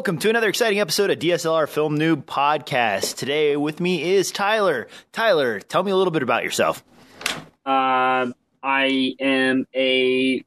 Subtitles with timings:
[0.00, 3.16] Welcome to another exciting episode of DSLR Film Noob Podcast.
[3.16, 4.88] Today with me is Tyler.
[5.12, 6.82] Tyler, tell me a little bit about yourself.
[7.66, 8.32] Uh,
[8.62, 10.42] I am a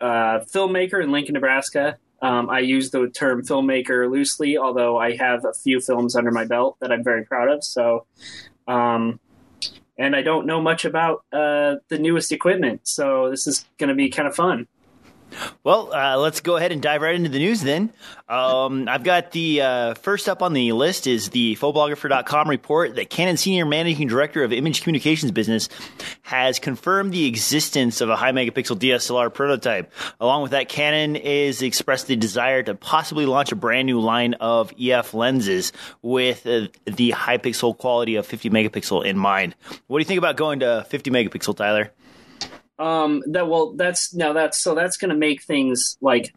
[0.00, 1.98] uh, filmmaker in Lincoln, Nebraska.
[2.22, 6.44] Um, I use the term filmmaker loosely, although I have a few films under my
[6.44, 7.64] belt that I'm very proud of.
[7.64, 8.06] So,
[8.68, 9.18] um,
[9.98, 13.96] and I don't know much about uh, the newest equipment, so this is going to
[13.96, 14.68] be kind of fun.
[15.62, 17.92] Well, uh, let's go ahead and dive right into the news then.
[18.28, 23.10] Um, I've got the uh, first up on the list is the Photographer.com report that
[23.10, 25.68] Canon Senior Managing Director of Image Communications Business
[26.22, 29.92] has confirmed the existence of a high megapixel DSLR prototype.
[30.20, 34.34] Along with that, Canon is expressed the desire to possibly launch a brand new line
[34.34, 39.54] of EF lenses with uh, the high pixel quality of 50 megapixel in mind.
[39.86, 41.92] What do you think about going to 50 megapixel, Tyler?
[42.78, 46.34] Um, that well, that's now that's so that's going to make things like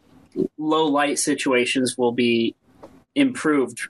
[0.58, 2.56] low light situations will be
[3.16, 3.88] improved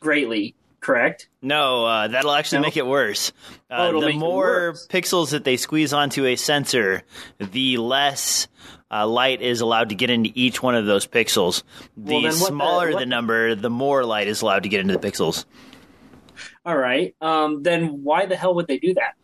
[0.00, 0.54] greatly.
[0.80, 1.28] Correct?
[1.40, 2.62] No, uh, that'll actually No?
[2.64, 3.32] make it worse.
[3.70, 4.86] Uh, Oh, the more worse.
[4.86, 7.04] pixels that they squeeze onto a sensor,
[7.38, 8.48] the less
[8.90, 11.62] uh, light is allowed to get into each one of those pixels.
[11.96, 14.92] The Well, what the- smaller the, number, the more light is allowed to get into
[14.98, 15.46] the pixels.
[16.66, 17.14] All right.
[17.18, 19.14] Um, then why the hell would they do that?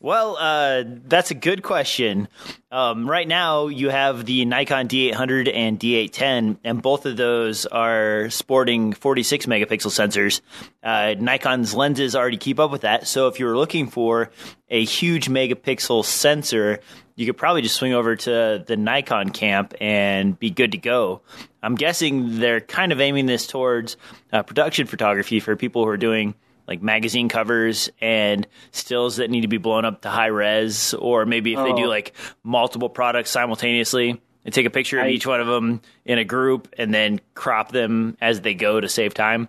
[0.00, 2.28] Well, uh, that's a good question.
[2.70, 8.30] Um, right now, you have the Nikon D800 and D810, and both of those are
[8.30, 10.40] sporting 46 megapixel sensors.
[10.84, 13.08] Uh, Nikon's lenses already keep up with that.
[13.08, 14.30] So, if you were looking for
[14.68, 16.78] a huge megapixel sensor,
[17.16, 21.22] you could probably just swing over to the Nikon camp and be good to go.
[21.60, 23.96] I'm guessing they're kind of aiming this towards
[24.32, 26.36] uh, production photography for people who are doing
[26.68, 31.26] like magazine covers and stills that need to be blown up to high res, or
[31.26, 31.88] maybe if they do Oh.
[31.88, 32.12] like
[32.44, 36.24] multiple products simultaneously and take a picture of I- each one of them in a
[36.24, 39.48] group and then crop them as they go to save time.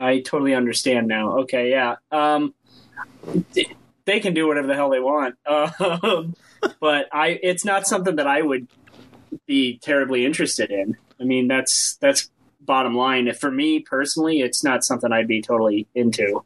[0.00, 1.38] I totally understand now.
[1.40, 1.96] Okay, yeah.
[2.12, 2.54] Um,
[4.04, 5.34] they can do whatever the hell they want.
[5.48, 6.34] Um,
[6.80, 8.66] but I, it's not something that I would
[9.46, 10.96] be terribly interested in.
[11.20, 12.30] I mean, that's that's
[12.66, 13.32] bottom line.
[13.34, 16.42] For me personally, it's not something I'd be totally into.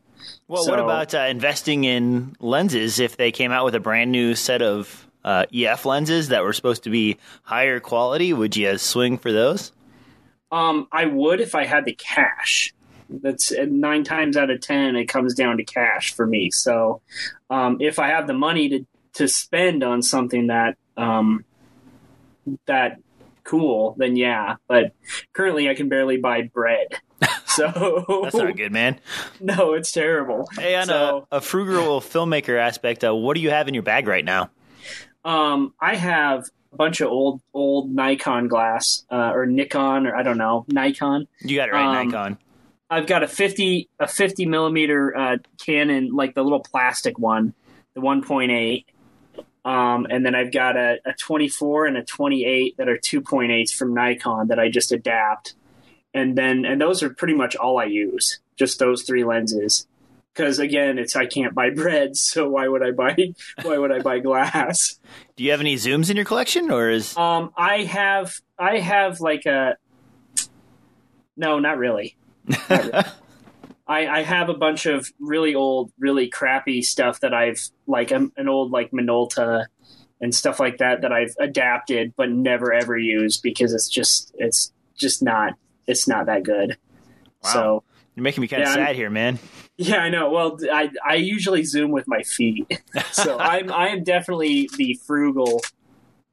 [0.48, 4.34] Well, what about uh, investing in lenses if they came out with a brand new
[4.34, 8.32] set of uh, EF lenses that were supposed to be higher quality?
[8.32, 9.72] Would you swing for those?
[10.52, 12.74] Um, I would if I had the cash.
[13.08, 16.50] That's uh, nine times out of ten, it comes down to cash for me.
[16.50, 17.00] So,
[17.48, 21.44] um, if I have the money to to spend on something that um,
[22.66, 23.00] that
[23.50, 24.56] cool, then yeah.
[24.68, 24.92] But
[25.32, 26.86] currently, I can barely buy bread.
[27.46, 29.00] So That's not good, man.
[29.40, 30.48] no, it's terrible.
[30.56, 33.82] Hey, on So- a, a frugal filmmaker aspect, uh, what do you have in your
[33.82, 34.50] bag right now?
[35.24, 40.22] Um, I have a bunch of old old Nikon glass uh, or Nikon or I
[40.22, 41.26] don't know Nikon.
[41.40, 42.38] You got it right, Um, Nikon.
[42.88, 47.52] I've got a fifty a fifty millimeter uh, Canon, like the little plastic one,
[47.94, 48.86] the one point eight.
[49.64, 53.94] Um, and then I've got a, a 24 and a 28 that are 2.8s from
[53.94, 55.54] Nikon that I just adapt.
[56.14, 59.86] And then, and those are pretty much all I use, just those three lenses.
[60.32, 63.16] Because again, it's I can't buy bread, so why would I buy
[63.62, 64.98] why would I buy glass?
[65.36, 69.20] Do you have any zooms in your collection, or is Um, I have I have
[69.20, 69.76] like a
[71.36, 72.16] no, not really.
[72.46, 73.04] Not really.
[73.90, 78.32] I, I have a bunch of really old, really crappy stuff that I've like um,
[78.36, 79.66] an old like Minolta
[80.20, 84.72] and stuff like that that I've adapted but never ever used because it's just it's
[84.96, 85.54] just not
[85.86, 86.76] it's not that good.
[87.42, 87.50] Wow.
[87.52, 87.82] So
[88.14, 89.38] you're making me kind of Yeah, I'm- sad here, man?
[89.76, 90.30] yeah, I know.
[90.30, 92.66] Well, I I usually zoom with my feet,
[93.12, 95.62] so I'm I am definitely the frugal,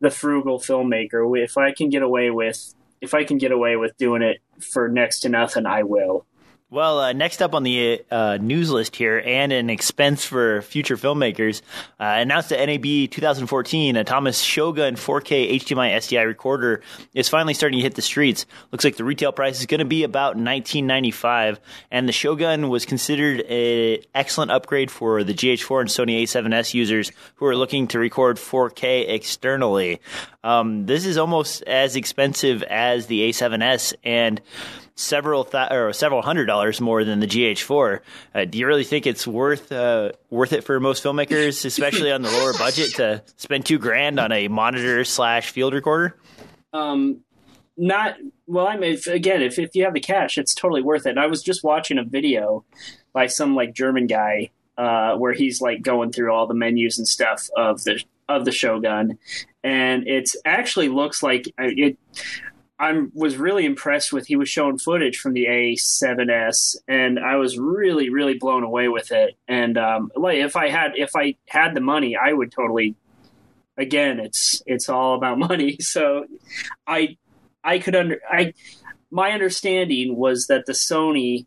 [0.01, 1.41] the frugal filmmaker.
[1.43, 4.89] If I can get away with if I can get away with doing it for
[4.89, 6.25] next to nothing, I will.
[6.69, 10.97] Well, uh, next up on the uh, news list here, and an expense for future
[10.97, 11.61] filmmakers,
[11.97, 16.81] uh, announced at NAB 2014, Atomos Shogun 4K HDMI SDI recorder
[17.13, 18.45] is finally starting to hit the streets.
[18.73, 22.85] Looks like the retail price is going to be about 1995, and the Shogun was
[22.85, 27.97] considered an excellent upgrade for the GH4 and Sony A7S users who are looking to
[27.97, 30.01] record 4K externally.
[30.43, 34.41] Um, this is almost as expensive as the A7S, and
[34.97, 37.99] several th- or several hundred dollars more than the GH4.
[38.35, 42.21] Uh, do you really think it's worth uh, worth it for most filmmakers, especially on
[42.21, 46.17] the lower budget, to spend two grand on a monitor slash field recorder?
[46.73, 47.21] Um,
[47.77, 48.15] not
[48.47, 48.67] well.
[48.67, 51.11] I mean, if, again, if if you have the cash, it's totally worth it.
[51.11, 52.65] And I was just watching a video
[53.13, 57.07] by some like German guy uh, where he's like going through all the menus and
[57.07, 59.19] stuff of the of the Shogun,
[59.63, 61.97] and it's actually looks like it.
[62.79, 64.27] I was really impressed with.
[64.27, 69.11] He was showing footage from the A7S, and I was really, really blown away with
[69.11, 69.35] it.
[69.47, 72.95] And um, like, if I had, if I had the money, I would totally.
[73.79, 75.77] Again, it's it's all about money.
[75.79, 76.25] So,
[76.85, 77.17] I,
[77.63, 78.53] I could under I,
[79.11, 81.45] my understanding was that the Sony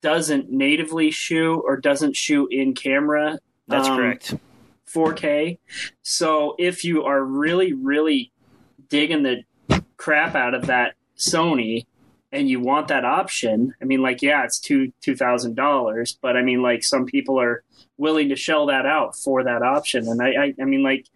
[0.00, 3.38] doesn't natively shoot or doesn't shoot in camera.
[3.66, 4.34] That's um, correct.
[4.88, 5.58] 4K.
[6.02, 8.32] So if you are really, really
[8.88, 9.42] digging the
[9.98, 11.84] crap out of that Sony
[12.32, 16.36] and you want that option, I mean, like, yeah, it's two two thousand dollars, but
[16.36, 17.62] I mean, like, some people are
[17.96, 21.06] willing to shell that out for that option, and I, I, I mean, like,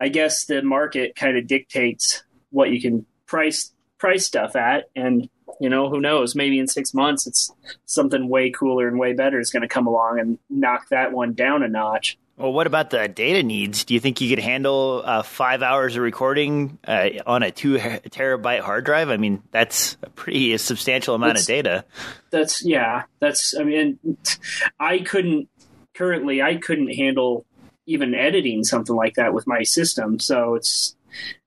[0.00, 5.28] I guess the market kind of dictates what you can price price stuff at, and
[5.60, 6.34] you know, who knows?
[6.34, 7.52] Maybe in six months, it's
[7.84, 11.34] something way cooler and way better is going to come along and knock that one
[11.34, 12.18] down a notch.
[12.42, 13.84] Well, what about the data needs?
[13.84, 17.76] Do you think you could handle uh, five hours of recording uh, on a two
[17.76, 19.10] terabyte hard drive?
[19.10, 21.84] I mean, that's a pretty substantial amount that's, of data.
[22.32, 23.04] That's yeah.
[23.20, 23.96] That's I mean,
[24.80, 25.50] I couldn't
[25.94, 26.42] currently.
[26.42, 27.46] I couldn't handle
[27.86, 30.18] even editing something like that with my system.
[30.18, 30.96] So it's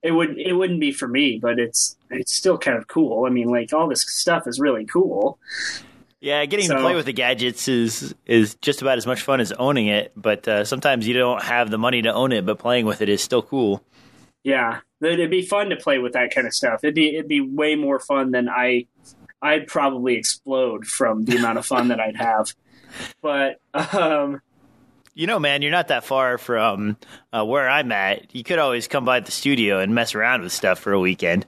[0.01, 3.25] it would it wouldn't be for me, but it's it's still kind of cool.
[3.25, 5.39] I mean, like all this stuff is really cool.
[6.25, 9.39] Yeah, getting so, to play with the gadgets is is just about as much fun
[9.39, 10.12] as owning it.
[10.16, 13.10] But uh, sometimes you don't have the money to own it, but playing with it
[13.10, 13.83] is still cool.
[14.44, 16.80] Yeah, it'd be fun to play with that kind of stuff.
[16.83, 18.88] It'd be it'd be way more fun than I.
[19.39, 22.56] I'd probably explode from the amount of fun that I'd have.
[23.21, 23.62] But
[23.94, 24.42] um,
[25.13, 26.98] you know, man, you're not that far from
[27.31, 28.33] uh, where I'm at.
[28.33, 31.45] You could always come by the studio and mess around with stuff for a weekend.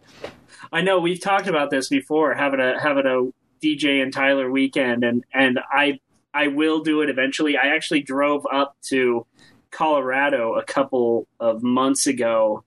[0.72, 3.32] I know we've talked about this before, having a having a
[3.62, 6.00] DJ and Tyler weekend, and and I
[6.34, 7.58] I will do it eventually.
[7.58, 9.26] I actually drove up to
[9.72, 12.64] Colorado a couple of months ago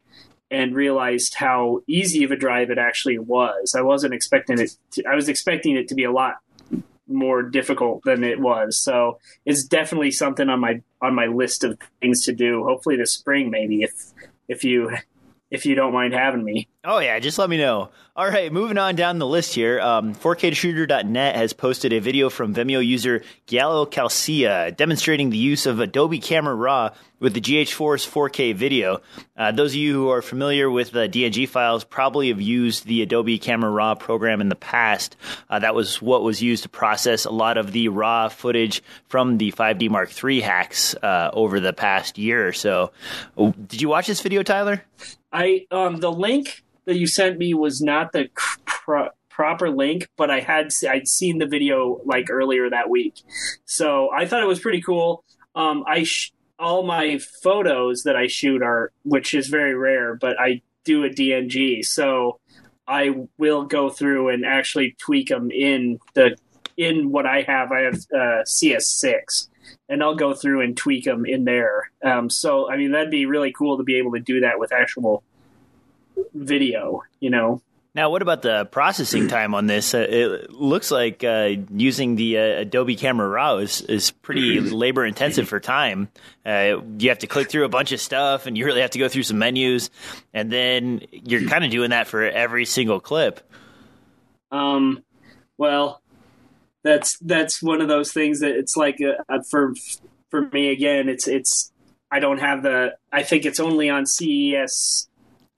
[0.50, 3.74] and realized how easy of a drive it actually was.
[3.76, 4.76] I wasn't expecting it.
[4.92, 6.38] To, I was expecting it to be a lot
[7.06, 8.76] more difficult than it was.
[8.76, 12.64] So it's definitely something on my on my list of things to do.
[12.64, 13.92] Hopefully this spring, maybe if
[14.48, 14.96] if you
[15.50, 16.68] if you don't mind having me.
[16.82, 17.90] Oh, yeah, just let me know.
[18.16, 19.78] All right, moving on down the list here.
[19.80, 25.78] Um, 4KShooter.net has posted a video from Vimeo user Gallo Calcia demonstrating the use of
[25.78, 29.02] Adobe Camera Raw with the GH4's 4K video.
[29.36, 33.02] Uh, those of you who are familiar with the DNG files probably have used the
[33.02, 35.18] Adobe Camera Raw program in the past.
[35.50, 39.36] Uh, that was what was used to process a lot of the raw footage from
[39.36, 42.90] the 5D Mark III hacks uh, over the past year or so.
[43.36, 44.82] Did you watch this video, Tyler?
[45.30, 48.28] I um, the link that you sent me was not the
[48.64, 53.14] pro- proper link, but I had I'd seen the video like earlier that week,
[53.64, 55.24] so I thought it was pretty cool.
[55.54, 60.38] Um, I sh- all my photos that I shoot are, which is very rare, but
[60.38, 62.38] I do a DNG, so
[62.86, 66.36] I will go through and actually tweak them in the
[66.76, 67.72] in what I have.
[67.72, 69.48] I have uh, CS6
[69.88, 71.90] and I'll go through and tweak them in there.
[72.02, 74.72] Um, so, I mean, that'd be really cool to be able to do that with
[74.72, 75.22] actual
[76.34, 77.62] video, you know.
[77.92, 79.94] Now, what about the processing time on this?
[79.94, 85.04] Uh, it looks like uh, using the uh, Adobe Camera Raw is, is pretty labor
[85.04, 86.08] intensive for time.
[86.46, 88.98] Uh, you have to click through a bunch of stuff, and you really have to
[88.98, 89.90] go through some menus,
[90.32, 93.40] and then you're kind of doing that for every single clip.
[94.52, 95.02] Um,
[95.58, 96.00] well,
[96.82, 99.74] that's that's one of those things that it's like uh, for
[100.30, 101.08] for me again.
[101.08, 101.72] It's it's
[102.10, 102.96] I don't have the.
[103.12, 105.08] I think it's only on CES.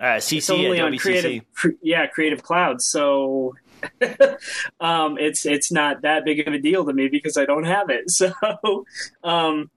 [0.02, 1.44] Uh, CC, it's only on creative,
[1.80, 2.82] yeah, Creative Cloud.
[2.82, 3.54] So
[4.80, 7.88] um, it's it's not that big of a deal to me because I don't have
[7.88, 8.06] it.
[8.10, 8.84] So,
[9.22, 9.70] um,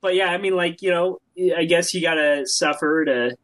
[0.00, 1.18] but yeah, I mean, like you know,
[1.56, 3.36] I guess you gotta suffer to,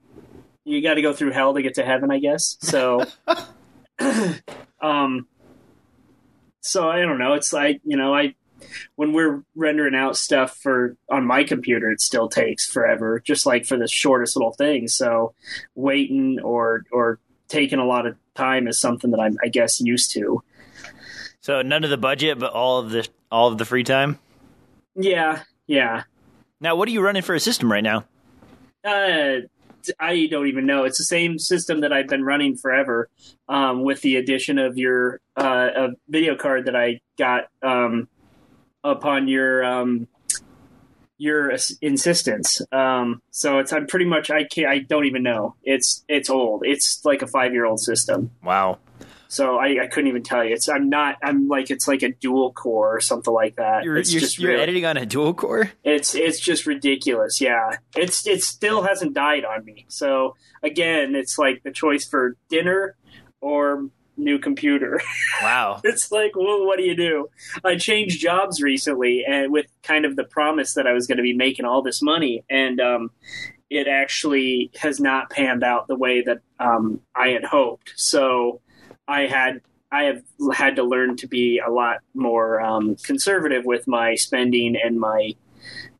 [0.64, 2.11] you got to go through hell to get to heaven.
[2.11, 3.05] I guess so.
[4.81, 5.29] um,
[6.62, 7.35] so I don't know.
[7.35, 8.35] It's like you know, I
[8.97, 13.64] when we're rendering out stuff for on my computer, it still takes forever, just like
[13.66, 14.88] for the shortest little thing.
[14.88, 15.35] So
[15.75, 17.18] waiting or or
[17.49, 20.42] taking a lot of time is something that I'm, I guess, used to.
[21.40, 24.18] So none of the budget, but all of the all of the free time.
[24.97, 26.04] Yeah, yeah.
[26.61, 28.04] Now, what are you running for a system right now?
[28.85, 29.40] Uh,
[30.00, 30.85] I don't even know.
[30.85, 33.11] It's the same system that I've been running forever,
[33.49, 38.09] um, with the addition of your uh, a video card that I got um,
[38.85, 40.07] upon your um,
[41.17, 42.61] your insistence.
[42.71, 45.57] Um, so it's I'm pretty much I can't I don't even know.
[45.62, 46.62] It's it's old.
[46.64, 48.31] It's like a five year old system.
[48.43, 48.79] Wow.
[49.26, 50.55] So I, I, couldn't even tell you.
[50.55, 53.83] It's I'm not I'm like it's like a dual core or something like that.
[53.83, 55.73] You're, it's you're, just you're editing on a dual core.
[55.83, 57.41] It's it's just ridiculous.
[57.41, 59.87] Yeah, it's it still hasn't died on me.
[59.88, 62.97] So again, it's like the choice for dinner
[63.41, 65.00] or new computer.
[65.42, 65.80] Wow.
[65.85, 67.28] it's like, well, what do you do?
[67.64, 71.23] I changed jobs recently, and with kind of the promise that I was going to
[71.23, 73.11] be making all this money, and um,
[73.68, 77.92] it actually has not panned out the way that um, I had hoped.
[77.97, 78.61] So
[79.06, 80.23] I had I have
[80.54, 85.35] had to learn to be a lot more um, conservative with my spending and my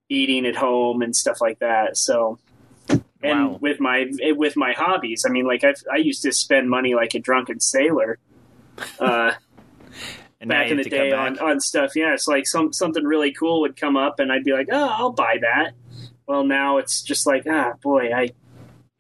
[0.09, 1.97] eating at home and stuff like that.
[1.97, 2.39] So
[3.25, 3.59] and Wow.
[3.61, 7.15] with my with my hobbies, I mean, like I I used to spend money like
[7.15, 8.19] a drunken sailor.
[9.01, 9.33] Uh,
[10.41, 11.97] And back in the day on, on stuff.
[11.97, 14.89] Yeah, it's like some something really cool would come up, and I'd be like, "Oh,
[14.91, 15.73] I'll buy that."
[16.27, 18.31] Well, now it's just like, ah, boy, I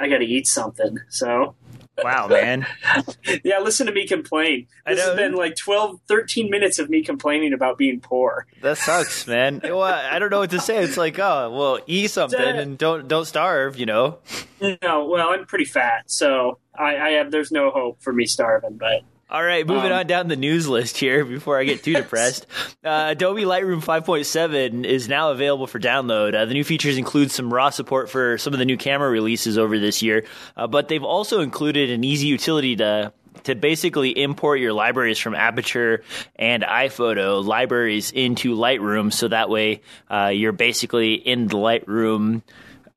[0.00, 1.00] I got to eat something.
[1.10, 1.54] So
[2.02, 2.66] Wow, man.
[3.44, 4.66] yeah, listen to me complain.
[4.86, 8.46] This has been like 12, 13 minutes of me complaining about being poor.
[8.62, 9.60] That sucks, man.
[9.74, 10.82] Well, I don't know what to say.
[10.84, 14.18] It's like, oh, well, eat something and don't don't starve, you know.
[14.60, 17.30] No, well, I'm pretty fat, so I, I have.
[17.32, 18.76] There's no hope for me starving.
[18.78, 21.92] But All right, moving Um, on down the news list here before I get too
[21.94, 22.46] depressed.
[22.84, 26.34] Uh, Adobe Lightroom 5.7 is now available for download.
[26.34, 29.56] Uh, the new features include some raw support for some of the new camera releases
[29.58, 30.24] over this year,
[30.56, 33.12] uh, but they've also included an easy utility to
[33.42, 36.02] to basically import your libraries from Aperture
[36.36, 42.42] and iPhoto libraries into Lightroom, so that way uh, you're basically in the Lightroom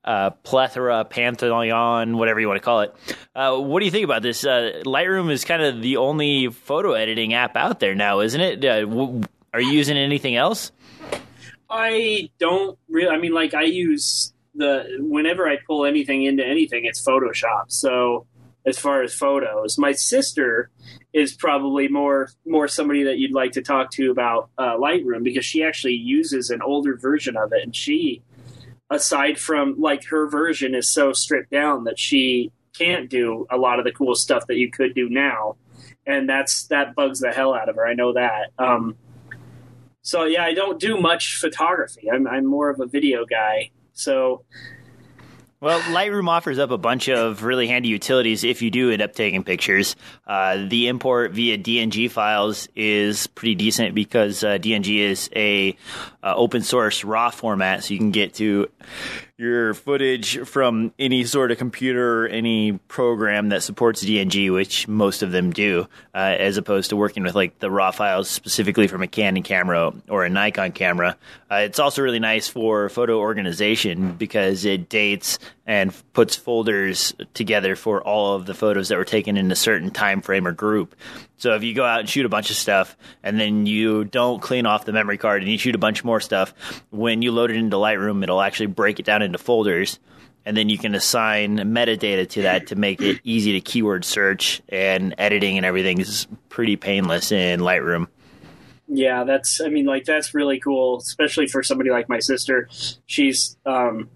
[0.07, 2.95] uh, plethora, pantheon, whatever you want to call it.
[3.35, 4.45] Uh, what do you think about this?
[4.45, 8.63] Uh, Lightroom is kind of the only photo editing app out there now, isn't it?
[8.63, 9.21] Uh, w-
[9.53, 10.71] are you using anything else?
[11.69, 13.09] I don't really.
[13.09, 17.65] I mean, like I use the whenever I pull anything into anything, it's Photoshop.
[17.67, 18.25] So
[18.65, 20.69] as far as photos, my sister
[21.13, 25.45] is probably more more somebody that you'd like to talk to about uh, Lightroom because
[25.45, 28.21] she actually uses an older version of it, and she,
[28.89, 33.79] aside from like her version, is so stripped down that she can't do a lot
[33.79, 35.55] of the cool stuff that you could do now,
[36.05, 37.87] and that's that bugs the hell out of her.
[37.87, 38.51] I know that.
[38.57, 38.95] Um,
[40.01, 42.09] so yeah, I don't do much photography.
[42.11, 43.71] I'm I'm more of a video guy.
[43.93, 44.43] So
[45.59, 49.15] Well, Lightroom offers up a bunch of really handy utilities if you do end up
[49.15, 49.95] taking pictures.
[50.27, 55.75] Uh, the import via DNG files is pretty decent because uh, DNG is a
[56.21, 58.69] uh, open source RAW format, so you can get to
[59.37, 65.31] your footage from any sort of computer any program that supports DNG, which most of
[65.31, 69.07] them do, uh, as opposed to working with like the raw files specifically from a
[69.07, 71.15] Canon camera or a Nikon camera.
[71.51, 77.75] Uh, it's also really nice for photo organization because it dates and puts folders together
[77.75, 80.95] for all of the photos that were taken in a certain time frame or group.
[81.37, 84.41] So if you go out and shoot a bunch of stuff and then you don't
[84.41, 86.53] clean off the memory card and you shoot a bunch more stuff,
[86.89, 89.99] when you load it into Lightroom, it'll actually break it down into folders.
[90.45, 94.61] And then you can assign metadata to that to make it easy to keyword search
[94.69, 98.07] and editing and everything is pretty painless in Lightroom.
[98.87, 102.69] yeah, that's I mean like that's really cool, especially for somebody like my sister.
[103.05, 104.09] She's um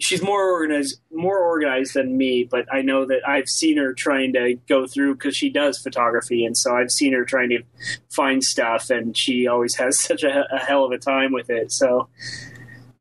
[0.00, 4.32] she's more organized more organized than me, but I know that I've seen her trying
[4.32, 7.62] to go through because she does photography, and so I've seen her trying to
[8.10, 11.70] find stuff, and she always has such a, a hell of a time with it.
[11.70, 12.08] So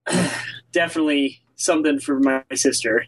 [0.72, 3.06] definitely something for my sister.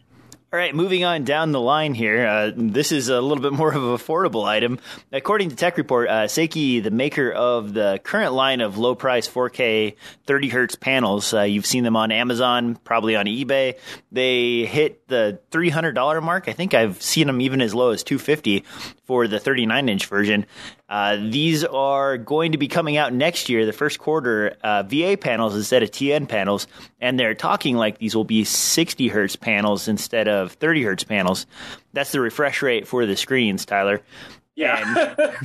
[0.53, 2.27] All right, moving on down the line here.
[2.27, 4.79] Uh, this is a little bit more of an affordable item.
[5.10, 9.29] According to Tech Report, uh, Seiki, the maker of the current line of low price
[9.29, 13.77] 4K 30 hertz panels, uh, you've seen them on Amazon, probably on eBay.
[14.12, 16.48] They hit the $300 mark.
[16.48, 18.63] I think I've seen them even as low as 250
[19.06, 20.48] for the 39 inch version.
[20.89, 25.15] Uh, these are going to be coming out next year, the first quarter, uh, VA
[25.20, 26.65] panels instead of TN panels,
[27.00, 31.46] and they're talking like these will be 60 hertz panels instead of 30 hertz panels.
[31.94, 34.01] That's the refresh rate for the screens, Tyler.
[34.56, 35.36] Yeah.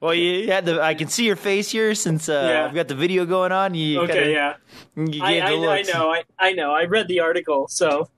[0.00, 2.66] Well, you had the I can see your face here since uh, Yeah.
[2.66, 3.74] I've got the video going on.
[3.74, 4.54] You okay, kinda, yeah.
[4.96, 6.72] you I, I, know, I know, I, I know.
[6.72, 8.08] I read the article, so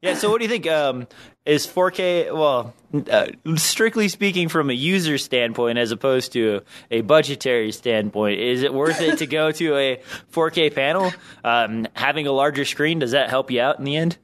[0.00, 0.14] Yeah.
[0.14, 0.66] So, what do you think?
[0.66, 1.08] Um,
[1.44, 2.74] is 4K well,
[3.10, 8.72] uh, strictly speaking, from a user standpoint, as opposed to a budgetary standpoint, is it
[8.72, 10.02] worth it to go to a
[10.32, 11.12] 4K panel?
[11.42, 14.18] Um, having a larger screen does that help you out in the end?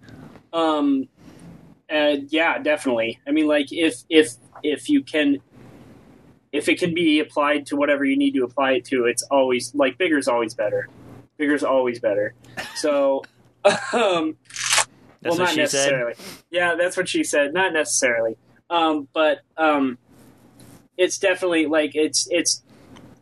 [0.52, 1.08] Um,
[1.90, 3.18] uh, yeah, definitely.
[3.26, 5.38] I mean, like if if if you can,
[6.52, 9.74] if it can be applied to whatever you need to apply it to, it's always
[9.74, 10.88] like bigger is always better.
[11.36, 12.34] Bigger is always better.
[12.76, 13.24] So,
[13.92, 14.36] um,
[15.24, 15.90] That's well, not she said.
[15.90, 16.14] necessarily.
[16.50, 17.54] Yeah, that's what she said.
[17.54, 18.36] Not necessarily.
[18.68, 19.96] Um, but um,
[20.98, 22.62] it's definitely like it's it's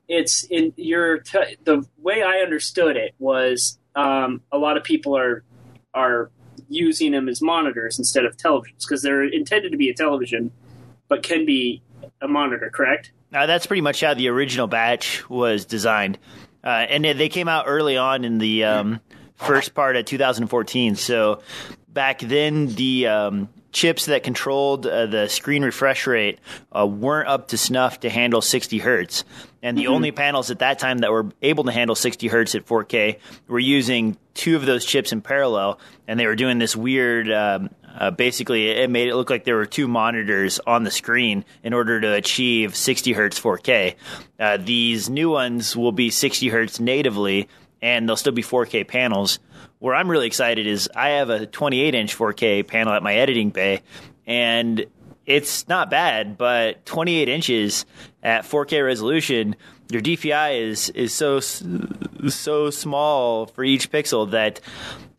[0.08, 5.16] it's in your t- the way I understood it was um, a lot of people
[5.16, 5.44] are
[5.94, 6.30] are
[6.68, 10.50] using them as monitors instead of televisions because they're intended to be a television,
[11.08, 11.82] but can be
[12.20, 12.68] a monitor.
[12.68, 13.12] Correct?
[13.30, 16.18] Now that's pretty much how the original batch was designed,
[16.64, 19.00] uh, and they came out early on in the um,
[19.42, 20.96] first part of 2014.
[20.96, 21.42] So
[21.92, 26.38] back then, the um, chips that controlled uh, the screen refresh rate
[26.76, 29.24] uh, weren't up to snuff to handle 60 hertz.
[29.62, 29.92] And the mm-hmm.
[29.92, 33.18] only panels at that time that were able to handle 60 hertz at 4K
[33.48, 37.30] were using two of those chips in parallel, and they were doing this weird.
[37.30, 41.44] Um, uh, basically, it made it look like there were two monitors on the screen
[41.62, 43.94] in order to achieve 60 hertz 4K.
[44.40, 47.48] Uh, these new ones will be 60 hertz natively,
[47.82, 49.40] and they'll still be 4K panels.
[49.80, 53.50] Where I'm really excited is I have a 28 inch 4K panel at my editing
[53.50, 53.82] bay,
[54.26, 54.86] and
[55.26, 57.84] it's not bad, but 28 inches
[58.22, 59.56] at 4K resolution,
[59.90, 64.60] your DPI is is so so small for each pixel that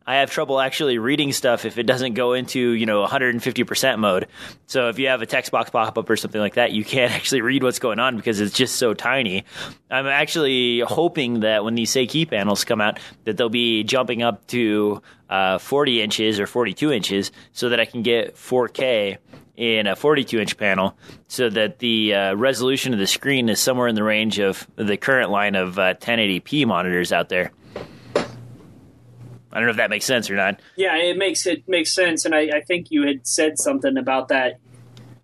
[0.05, 4.27] I have trouble actually reading stuff if it doesn't go into, you know, 150% mode.
[4.67, 7.12] So if you have a text box pop up or something like that, you can't
[7.15, 9.45] actually read what's going on because it's just so tiny.
[9.89, 14.45] I'm actually hoping that when these Seiki panels come out, that they'll be jumping up
[14.48, 19.17] to uh, 40 inches or 42 inches so that I can get 4K
[19.55, 23.88] in a 42 inch panel so that the uh, resolution of the screen is somewhere
[23.88, 27.51] in the range of the current line of uh, 1080p monitors out there.
[29.53, 30.60] I don't know if that makes sense or not.
[30.75, 34.29] Yeah, it makes it makes sense, and I, I think you had said something about
[34.29, 34.60] that.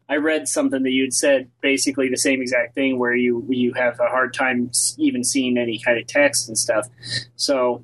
[0.08, 3.74] I read something that you had said basically the same exact thing, where you you
[3.74, 6.88] have a hard time even seeing any kind of text and stuff.
[7.36, 7.84] So,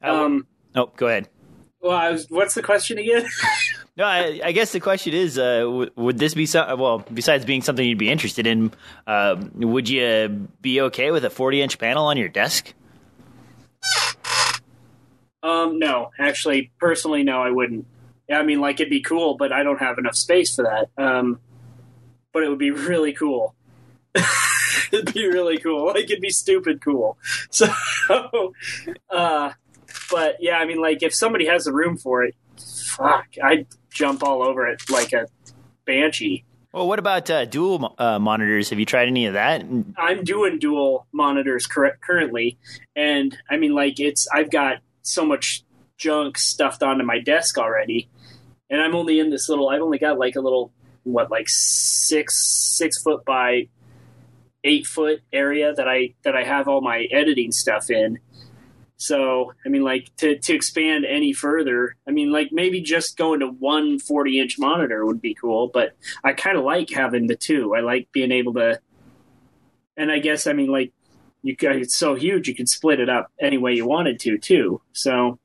[0.00, 0.46] um,
[0.76, 1.28] oh, go ahead.
[1.80, 3.26] Well, I was, what's the question again?
[3.96, 6.78] no, I, I, guess the question is, uh, w- would this be some?
[6.78, 8.72] Well, besides being something you'd be interested in,
[9.06, 12.74] uh, would you be okay with a forty-inch panel on your desk?
[15.48, 17.86] Um, no, actually, personally, no, I wouldn't.
[18.30, 20.90] I mean, like it'd be cool, but I don't have enough space for that.
[21.02, 21.40] Um,
[22.32, 23.54] but it would be really cool.
[24.92, 25.86] it'd be really cool.
[25.94, 27.16] Like it'd be stupid cool.
[27.50, 27.68] So,
[29.10, 29.52] uh,
[30.10, 34.22] but yeah, I mean, like if somebody has the room for it, fuck, I'd jump
[34.22, 35.26] all over it like a
[35.86, 36.44] banshee.
[36.72, 38.68] Well, what about uh, dual uh, monitors?
[38.68, 39.64] Have you tried any of that?
[39.96, 42.58] I'm doing dual monitors cur- currently,
[42.94, 45.64] and I mean, like it's I've got so much
[45.96, 48.08] junk stuffed onto my desk already,
[48.70, 49.68] and I'm only in this little.
[49.68, 50.72] I've only got like a little
[51.04, 53.68] what like six six foot by
[54.64, 58.18] eight foot area that I that I have all my editing stuff in.
[58.96, 63.40] So I mean, like to to expand any further, I mean, like maybe just going
[63.40, 65.70] to one 40 inch monitor would be cool.
[65.72, 67.74] But I kind of like having the two.
[67.74, 68.80] I like being able to,
[69.96, 70.92] and I guess I mean like
[71.42, 74.80] you it's so huge you could split it up any way you wanted to too.
[74.92, 75.38] So.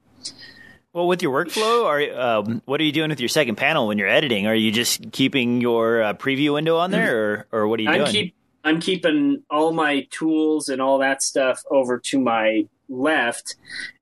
[0.92, 3.98] Well, with your workflow, are um, what are you doing with your second panel when
[3.98, 4.46] you're editing?
[4.46, 7.90] Are you just keeping your uh, preview window on there, or or what are you
[7.90, 8.12] I'm doing?
[8.12, 13.56] Keep, I'm keeping all my tools and all that stuff over to my left,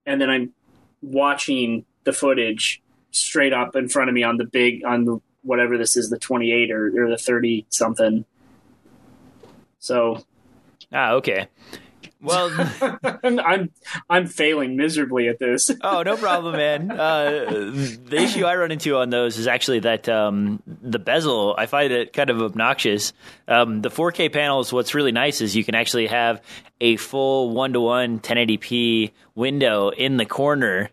[0.05, 0.51] and then I'm
[1.01, 5.77] watching the footage straight up in front of me on the big on the whatever
[5.77, 8.25] this is, the 28 or, or the 30 something.
[9.79, 10.23] So
[10.91, 11.47] Ah, okay.
[12.21, 12.51] Well,
[13.23, 13.71] I'm
[14.09, 15.71] I'm failing miserably at this.
[15.81, 16.91] oh, no problem, man.
[16.91, 21.55] Uh, the issue I run into on those is actually that um, the bezel.
[21.57, 23.13] I find it kind of obnoxious.
[23.47, 24.71] Um, the 4K panels.
[24.71, 26.41] What's really nice is you can actually have
[26.79, 30.91] a full one to one 1080p window in the corner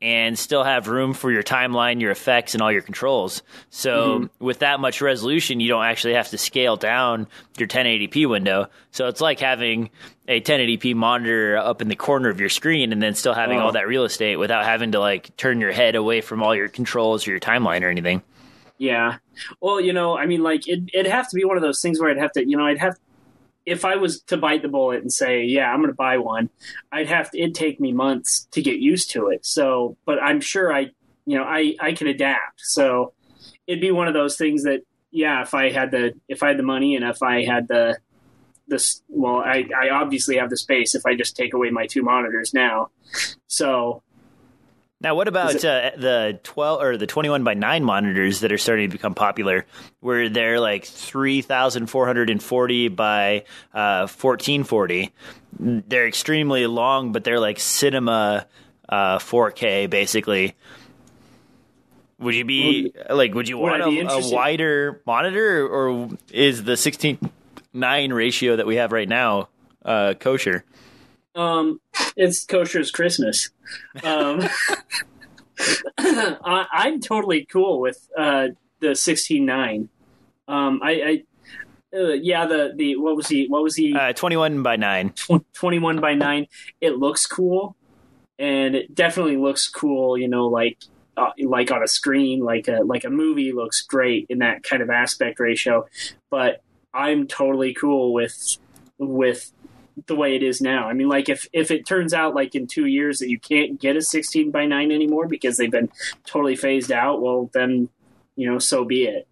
[0.00, 3.42] and still have room for your timeline, your effects, and all your controls.
[3.70, 4.44] So mm-hmm.
[4.44, 7.26] with that much resolution, you don't actually have to scale down
[7.58, 8.68] your 1080p window.
[8.92, 9.90] So it's like having
[10.28, 13.62] a 1080p monitor up in the corner of your screen and then still having oh.
[13.62, 16.68] all that real estate without having to like turn your head away from all your
[16.68, 18.22] controls or your timeline or anything.
[18.78, 19.16] Yeah.
[19.60, 22.00] Well, you know, I mean, like it, it'd have to be one of those things
[22.00, 22.96] where I'd have to, you know, I'd have
[23.68, 26.48] if I was to bite the bullet and say, yeah, I'm going to buy one,
[26.90, 29.44] I'd have to, it'd take me months to get used to it.
[29.44, 30.90] So, but I'm sure I,
[31.26, 32.60] you know, I, I can adapt.
[32.60, 33.12] So
[33.66, 36.58] it'd be one of those things that, yeah, if I had the, if I had
[36.58, 37.98] the money and if I had the,
[38.66, 42.02] this, well, I, I obviously have the space if I just take away my two
[42.02, 42.88] monitors now.
[43.46, 44.02] So
[45.00, 48.58] now, what about it, uh, the twelve or the twenty-one by nine monitors that are
[48.58, 49.64] starting to become popular,
[50.00, 55.12] where they're like three thousand four hundred and forty by uh, fourteen forty?
[55.58, 58.46] They're extremely long, but they're like cinema
[58.88, 60.56] uh, four K basically.
[62.18, 63.32] Would you be like?
[63.34, 67.18] Would you want a, a, wider monitor, or is the sixteen
[67.72, 69.48] nine ratio that we have right now
[69.84, 70.64] uh, kosher?
[71.36, 71.80] Um,
[72.18, 73.50] it's kosher as Christmas.
[74.02, 74.42] Um,
[75.98, 78.48] I, am totally cool with uh,
[78.80, 79.88] the 16.9.
[80.46, 81.22] Um, I, I
[81.96, 83.46] uh, yeah, the the what was he?
[83.48, 83.94] What was he?
[83.94, 85.10] Uh, 21 by 9.
[85.10, 86.46] tw- 21 by 9
[86.80, 87.76] it looks cool
[88.38, 90.78] and it definitely looks cool you know like
[91.16, 94.82] uh, like on a screen like a like a movie looks great in that kind
[94.82, 95.86] of aspect ratio
[96.30, 96.62] but
[96.94, 98.58] i'm totally cool with
[98.98, 99.52] with
[100.06, 102.66] the way it is now i mean like if if it turns out like in
[102.66, 105.90] 2 years that you can't get a 16 by 9 anymore because they've been
[106.26, 107.88] totally phased out well then
[108.36, 109.26] you know so be it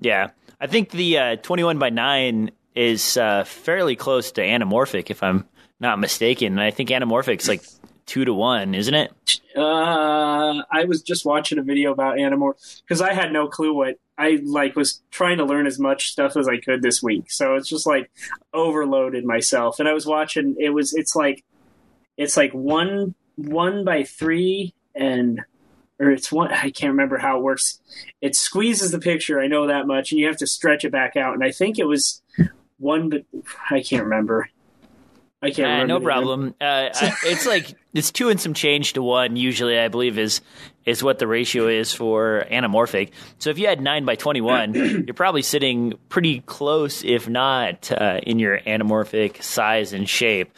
[0.00, 0.30] Yeah.
[0.60, 5.46] I think the uh, 21 by 9 is uh, fairly close to anamorphic, if I'm
[5.80, 6.52] not mistaken.
[6.54, 7.62] And I think anamorphic's like
[8.08, 9.12] 2 to 1, isn't it?
[9.56, 13.98] Uh, I was just watching a video about Animor because I had no clue what
[14.16, 17.30] I like was trying to learn as much stuff as I could this week.
[17.30, 18.10] So it's just like
[18.52, 19.78] overloaded myself.
[19.78, 20.56] And I was watching.
[20.58, 20.94] It was.
[20.94, 21.44] It's like,
[22.16, 25.42] it's like one one by three and.
[26.00, 26.52] Or it's one.
[26.52, 27.80] I can't remember how it works.
[28.20, 29.40] It squeezes the picture.
[29.40, 31.34] I know that much, and you have to stretch it back out.
[31.34, 32.22] And I think it was
[32.78, 33.24] one, but
[33.68, 34.48] I can't remember.
[35.40, 36.54] I can't Uh, no problem.
[36.60, 39.36] Uh, I, it's like it's two and some change to one.
[39.36, 40.40] Usually, I believe is
[40.84, 43.10] is what the ratio is for anamorphic.
[43.38, 47.90] So if you had nine by twenty one, you're probably sitting pretty close, if not
[47.92, 50.52] uh, in your anamorphic size and shape.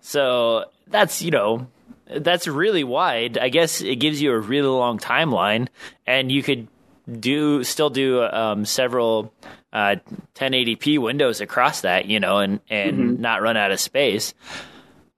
[0.00, 1.68] So that's you know
[2.10, 3.38] that's really wide.
[3.38, 5.68] I guess it gives you a really long timeline,
[6.06, 6.66] and you could
[7.10, 9.32] do still do um, several
[9.72, 9.96] uh,
[10.34, 14.34] 1080p windows across that, you know, and and not run out of space.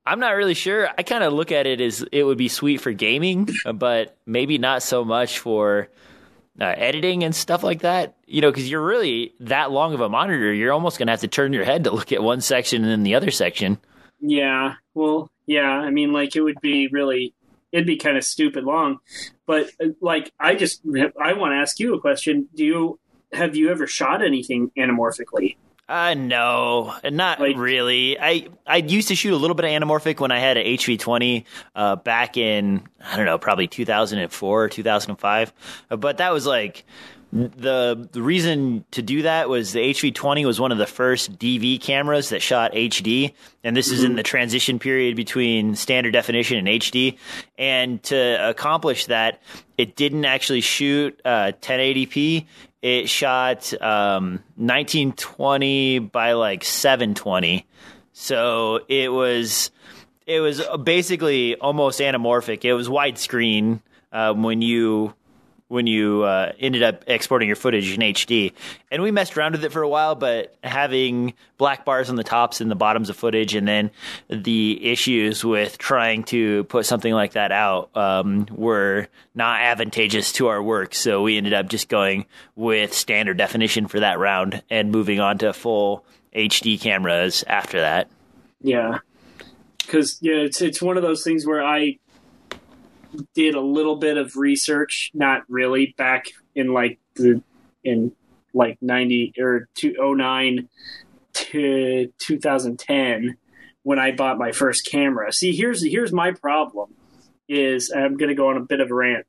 [0.06, 0.88] I'm not really sure.
[0.96, 4.56] I kind of look at it as it would be sweet for gaming, but maybe
[4.56, 5.88] not so much for
[6.60, 8.16] uh, editing and stuff like that.
[8.26, 11.20] You know, because you're really that long of a monitor, you're almost going to have
[11.20, 13.78] to turn your head to look at one section and then the other section.
[14.20, 15.70] Yeah, well, yeah.
[15.70, 17.34] I mean, like it would be really,
[17.76, 18.98] it'd be kind of stupid long.
[19.46, 20.80] But uh, like, I just,
[21.22, 22.48] I want to ask you a question.
[22.54, 22.98] Do you
[23.32, 25.56] have you ever shot anything anamorphically?
[25.88, 28.18] Uh, no, not Like- really.
[28.18, 31.44] I I used to shoot a little bit of anamorphic when I had an HV20
[31.76, 35.52] uh, back in I don't know, probably 2004 or 2005.
[35.90, 36.84] Uh, But that was like
[37.32, 41.80] the the reason to do that was the HV20 was one of the first DV
[41.80, 43.34] cameras that shot HD,
[43.64, 47.18] and this is in the transition period between standard definition and HD.
[47.58, 49.42] And to accomplish that,
[49.76, 52.46] it didn't actually shoot uh, 1080p.
[52.80, 57.66] It shot um, 1920 by like 720.
[58.12, 59.72] So it was
[60.26, 62.64] it was basically almost anamorphic.
[62.64, 63.80] It was widescreen
[64.12, 65.14] um, when you
[65.68, 68.52] when you uh, ended up exporting your footage in HD.
[68.90, 72.24] And we messed around with it for a while, but having black bars on the
[72.24, 73.90] tops and the bottoms of footage, and then
[74.28, 80.46] the issues with trying to put something like that out um, were not advantageous to
[80.48, 80.94] our work.
[80.94, 85.38] So we ended up just going with standard definition for that round and moving on
[85.38, 88.08] to full HD cameras after that.
[88.60, 88.98] Yeah,
[89.78, 91.98] because yeah, it's it's one of those things where I
[93.34, 97.42] did a little bit of research, not really, back in like the
[97.84, 98.12] in
[98.54, 100.68] like ninety or two oh nine
[101.32, 103.36] to two thousand ten
[103.82, 105.32] when I bought my first camera.
[105.32, 106.94] See, here's here's my problem.
[107.48, 109.26] Is I'm going to go on a bit of a rant,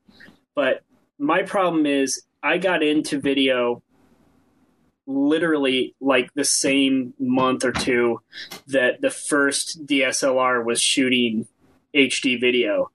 [0.55, 0.81] but
[1.19, 3.83] my problem is I got into video
[5.07, 8.21] literally like the same month or two
[8.67, 11.47] that the first DSLR was shooting
[11.95, 12.91] HD video.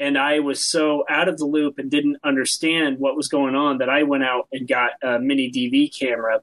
[0.00, 3.78] And I was so out of the loop and didn't understand what was going on
[3.78, 6.40] that I went out and got a mini DV camera,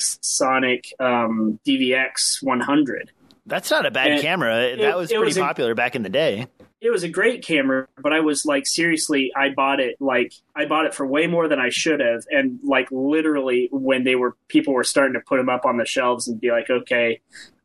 [0.00, 3.10] Panasonic um, DVX 100.
[3.44, 4.60] That's not a bad And camera.
[4.62, 6.46] it- that was pretty was a- popular back in the day.
[6.80, 10.66] It was a great camera, but I was like, seriously, I bought it like I
[10.66, 14.36] bought it for way more than I should have, and like literally when they were
[14.48, 17.20] people were starting to put them up on the shelves and be like, okay,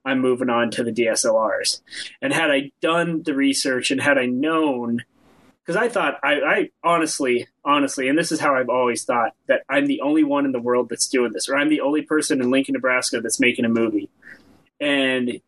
[0.05, 1.81] I'm moving on to the DSLRs.
[2.21, 5.03] And had I done the research and had I known,
[5.71, 9.61] because I thought I, I honestly, honestly, and this is how I've always thought that
[9.69, 12.41] I'm the only one in the world that's doing this, or I'm the only person
[12.41, 14.09] in Lincoln, Nebraska that's making a movie,
[14.79, 15.39] and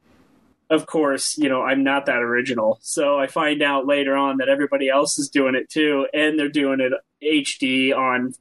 [0.70, 2.80] of course, you know, I'm not that original.
[2.82, 6.50] So I find out later on that everybody else is doing it too, and they're
[6.50, 8.34] doing it HD on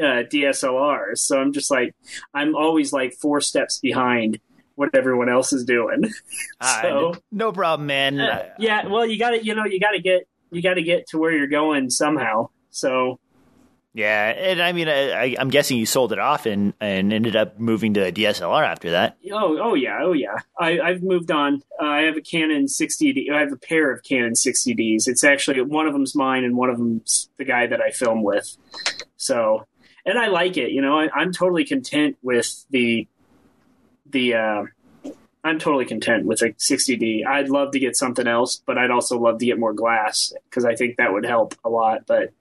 [0.00, 1.18] uh, DSLRs.
[1.18, 1.94] So I'm just like,
[2.34, 4.40] I'm always like four steps behind
[4.74, 6.10] what everyone else is doing.
[6.60, 8.18] Ah, So- no problem, man.
[8.18, 10.82] Uh, yeah, well, you got to, you know, you got to get, you got to
[10.82, 12.50] get to where you're going somehow.
[12.70, 13.18] So
[13.94, 17.58] Yeah, and I mean, I, I'm guessing you sold it off and, and ended up
[17.58, 19.16] moving to a DSLR after that.
[19.32, 20.36] Oh, oh yeah, oh yeah.
[20.58, 21.62] I, I've moved on.
[21.80, 23.30] Uh, I have a Canon 60D.
[23.30, 25.08] I have a pair of Canon 60Ds.
[25.08, 28.22] It's actually one of them's mine, and one of them's the guy that I film
[28.22, 28.56] with.
[29.16, 29.66] So,
[30.06, 30.70] and I like it.
[30.70, 33.08] You know, I, I'm totally content with the
[34.08, 34.34] the.
[34.34, 34.62] Uh,
[35.44, 37.26] I'm totally content with a 60D.
[37.26, 40.64] I'd love to get something else, but I'd also love to get more glass because
[40.64, 42.06] I think that would help a lot.
[42.06, 42.32] But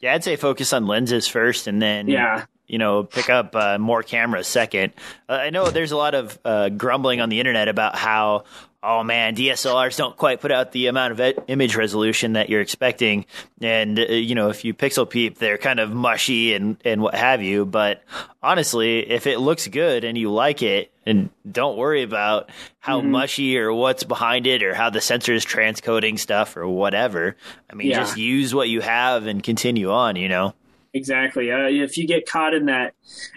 [0.00, 3.78] Yeah, I'd say focus on lenses first, and then yeah, you know pick up uh,
[3.78, 4.92] more cameras second.
[5.28, 8.44] Uh, I know there's a lot of uh, grumbling on the internet about how.
[8.84, 13.26] Oh man, DSLRs don't quite put out the amount of image resolution that you're expecting,
[13.60, 17.14] and uh, you know if you pixel peep, they're kind of mushy and and what
[17.14, 17.64] have you.
[17.64, 18.02] But
[18.42, 23.06] honestly, if it looks good and you like it, and don't worry about how Mhm.
[23.10, 27.36] mushy or what's behind it or how the sensor is transcoding stuff or whatever.
[27.70, 27.98] I mean, Yeah.
[28.00, 30.16] just use what you have and continue on.
[30.16, 30.54] You know.
[30.94, 31.50] exactly.
[31.50, 32.92] Uh, if you get caught in that,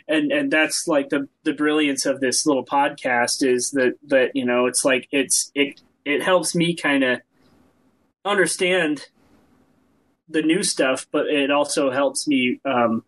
[0.09, 4.45] and and that's like the the brilliance of this little podcast is that that you
[4.45, 7.21] know it's like it's it it helps me kind of
[8.23, 9.07] understand
[10.27, 13.03] the new stuff, but it also helps me um,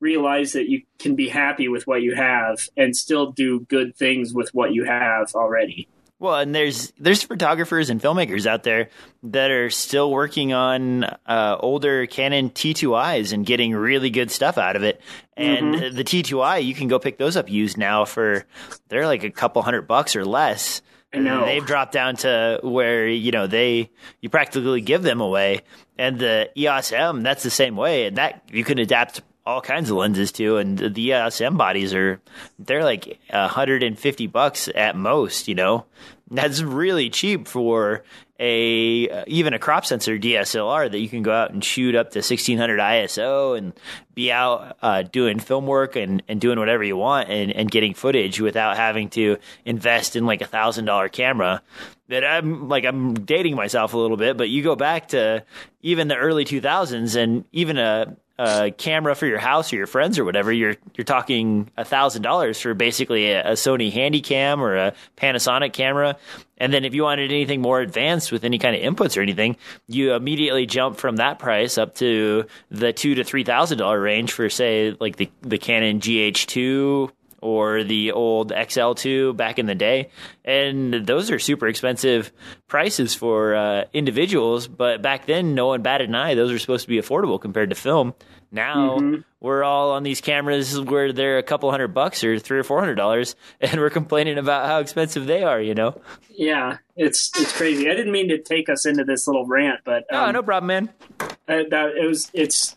[0.00, 4.32] realize that you can be happy with what you have and still do good things
[4.34, 5.88] with what you have already.
[6.20, 8.88] Well, and there's there's photographers and filmmakers out there
[9.22, 14.74] that are still working on uh, older Canon T2Is and getting really good stuff out
[14.74, 15.00] of it.
[15.36, 15.96] And Mm-hmm.
[15.96, 18.44] the T2i, you can go pick those up used now for
[18.88, 20.82] they're like a couple hundred bucks or less.
[21.14, 21.44] I know.
[21.46, 23.88] They've dropped down to where you know they
[24.20, 25.60] you practically give them away.
[25.96, 29.88] And the EOS M, that's the same way, and that you can adapt all kinds
[29.88, 32.20] of lenses too, And the EOS M bodies are
[32.58, 35.48] they're like 150 bucks at most.
[35.48, 35.86] You know,
[36.30, 38.04] that's really cheap for
[38.38, 42.10] a uh, even a crop sensor DSLR that you can go out and shoot up
[42.10, 43.72] to 1600 ISO and
[44.14, 47.94] be out uh, doing film work and, and doing whatever you want and, and getting
[47.94, 51.62] footage without having to invest in like a thousand dollar camera.
[52.08, 55.42] That I'm like I'm dating myself a little bit, but you go back to
[55.80, 60.18] even the early 2000s and even a a camera for your house or your friends
[60.18, 64.94] or whatever, you're you're talking thousand dollars for basically a, a Sony Handycam or a
[65.16, 66.16] Panasonic camera.
[66.56, 69.56] And then if you wanted anything more advanced with any kind of inputs or anything,
[69.86, 74.32] you immediately jump from that price up to the two to three thousand dollar range
[74.32, 80.10] for say like the the Canon GH2 or the old XL2 back in the day.
[80.44, 82.32] And those are super expensive
[82.66, 84.68] prices for uh, individuals.
[84.68, 86.34] But back then, no one batted an eye.
[86.34, 88.14] Those are supposed to be affordable compared to film.
[88.50, 88.98] Now
[89.40, 92.80] we're all on these cameras where they're a couple hundred bucks or three or four
[92.80, 95.60] hundred dollars, and we're complaining about how expensive they are.
[95.60, 96.00] You know?
[96.30, 97.90] Yeah, it's it's crazy.
[97.90, 100.66] I didn't mean to take us into this little rant, but Oh, um, no problem,
[100.68, 100.88] man.
[101.20, 102.74] uh, that it was it's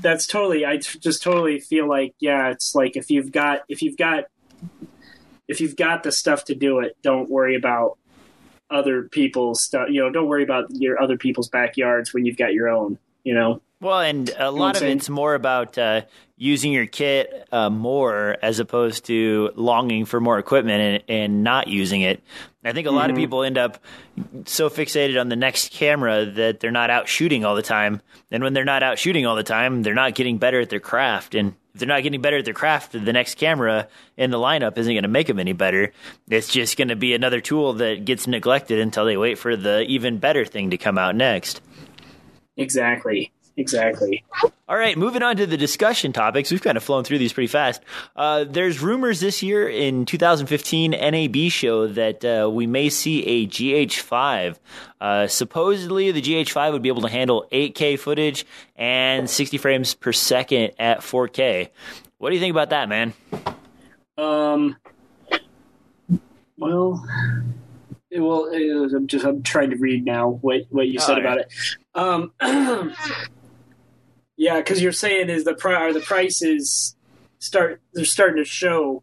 [0.00, 0.64] that's totally.
[0.66, 4.24] I t- just totally feel like yeah, it's like if you've got if you've got
[5.48, 7.98] if you've got the stuff to do it, don't worry about
[8.70, 9.88] other people's stuff.
[9.90, 12.98] You know, don't worry about your other people's backyards when you've got your own.
[13.24, 13.62] You know.
[13.80, 16.02] Well, and a lot I'm of it's more about uh,
[16.36, 21.68] using your kit uh, more as opposed to longing for more equipment and, and not
[21.68, 22.22] using it.
[22.66, 23.22] I think a lot of mm-hmm.
[23.22, 23.78] people end up
[24.44, 28.02] so fixated on the next camera that they're not out shooting all the time.
[28.30, 30.80] And when they're not out shooting all the time, they're not getting better at their
[30.80, 31.34] craft.
[31.34, 34.76] And if they're not getting better at their craft, the next camera in the lineup
[34.78, 35.92] isn't going to make them any better.
[36.28, 39.82] It's just going to be another tool that gets neglected until they wait for the
[39.82, 41.60] even better thing to come out next.
[42.56, 43.30] Exactly.
[43.58, 44.22] Exactly.
[44.68, 46.50] All right, moving on to the discussion topics.
[46.50, 47.82] We've kind of flown through these pretty fast.
[48.14, 53.46] Uh, there's rumors this year in 2015 NAB show that uh, we may see a
[53.46, 54.56] GH5.
[55.00, 58.44] Uh, supposedly, the GH5 would be able to handle 8K footage
[58.76, 61.70] and 60 frames per second at 4K.
[62.18, 63.14] What do you think about that, man?
[64.18, 64.76] Um.
[66.58, 67.06] Well,
[68.12, 71.52] well, I'm just I'm trying to read now what what you said Oh, about it.
[71.94, 72.32] Um.
[74.36, 76.94] yeah, because you're saying is the pri- are the prices
[77.38, 79.02] start they're starting to show.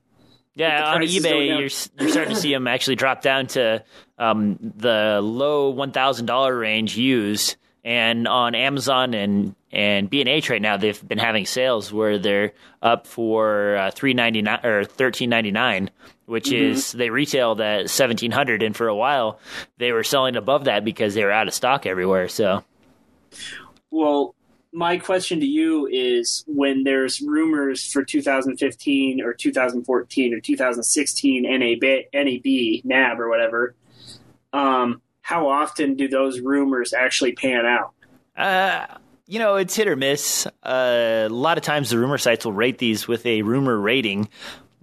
[0.55, 1.69] Yeah, on eBay, you're, you're
[2.11, 3.83] starting to see them actually drop down to
[4.19, 7.55] um, the low $1,000 range used.
[7.83, 13.07] And on Amazon and, and B&H right now, they've been having sales where they're up
[13.07, 15.89] for uh, three ninety nine or thirteen ninety nine,
[16.25, 19.39] which is they retailed at seventeen hundred, and for a while
[19.79, 22.29] they were selling above that because they were out of stock everywhere.
[22.29, 22.63] So
[23.91, 24.33] Well,
[24.73, 32.05] my question to you is when there's rumors for 2015 or 2014 or 2016 NAB,
[32.13, 33.75] NAB, NAB or whatever,
[34.51, 37.93] um, how often do those rumors actually pan out?
[38.36, 40.47] Uh, you know, it's hit or miss.
[40.63, 44.27] Uh, a lot of times the rumor sites will rate these with a rumor rating.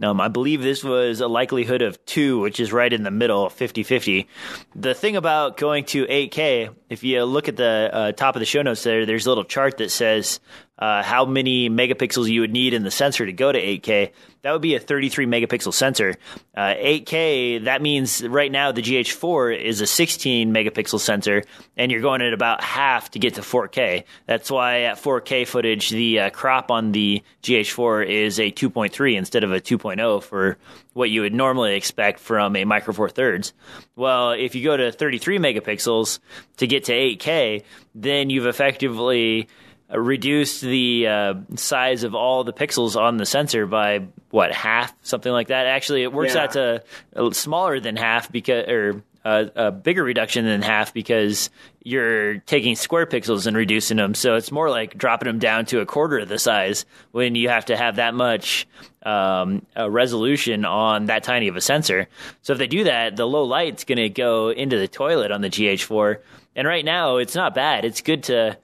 [0.02, 3.50] Um, I believe this was a likelihood of two, which is right in the middle,
[3.50, 4.28] 50 50.
[4.74, 8.46] The thing about going to 8K, if you look at the uh, top of the
[8.46, 10.40] show notes there, there's a little chart that says
[10.80, 14.12] uh, how many megapixels you would need in the sensor to go to 8K,
[14.42, 16.14] that would be a 33 megapixel sensor.
[16.56, 21.44] Uh, 8K, that means right now the GH4 is a 16 megapixel sensor,
[21.76, 24.04] and you're going at about half to get to 4K.
[24.26, 29.44] That's why at 4K footage, the uh, crop on the GH4 is a 2.3 instead
[29.44, 30.56] of a 2.0 for
[30.94, 33.52] what you would normally expect from a Micro Four Thirds.
[33.96, 36.20] Well, if you go to 33 megapixels
[36.56, 37.64] to get to 8K,
[37.94, 39.48] then you've effectively
[39.92, 45.32] reduced the uh, size of all the pixels on the sensor by what half, something
[45.32, 45.66] like that.
[45.66, 46.42] Actually, it works yeah.
[46.42, 46.82] out to
[47.16, 51.50] uh, smaller than half because, or uh, a bigger reduction than half because
[51.82, 54.14] you're taking square pixels and reducing them.
[54.14, 57.48] So it's more like dropping them down to a quarter of the size when you
[57.48, 58.66] have to have that much
[59.02, 62.08] um, resolution on that tiny of a sensor.
[62.42, 65.40] So if they do that, the low light's going to go into the toilet on
[65.40, 66.18] the GH4.
[66.56, 67.84] And right now, it's not bad.
[67.84, 68.58] It's good to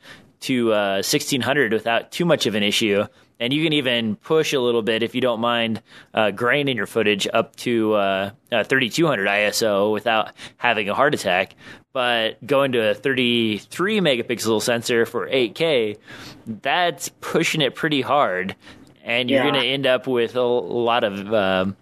[0.46, 3.04] to uh, 1600 without too much of an issue.
[3.38, 5.82] And you can even push a little bit if you don't mind
[6.14, 11.54] uh, grain in your footage up to uh, 3200 ISO without having a heart attack.
[11.92, 15.98] But going to a 33 megapixel sensor for 8K,
[16.46, 18.56] that's pushing it pretty hard.
[19.04, 19.50] And you're yeah.
[19.50, 21.76] going to end up with a, a lot of um,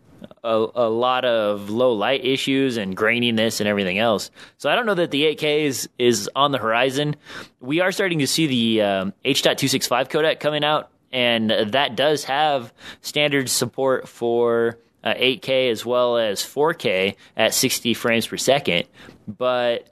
[0.44, 4.30] a, a, lot of low light issues and graininess and everything else.
[4.58, 7.16] So I don't know that the 8K is, is on the horizon.
[7.60, 12.72] We are starting to see the um, H.265 codec coming out, and that does have
[13.00, 18.84] standard support for uh, 8K as well as 4K at 60 frames per second.
[19.26, 19.88] But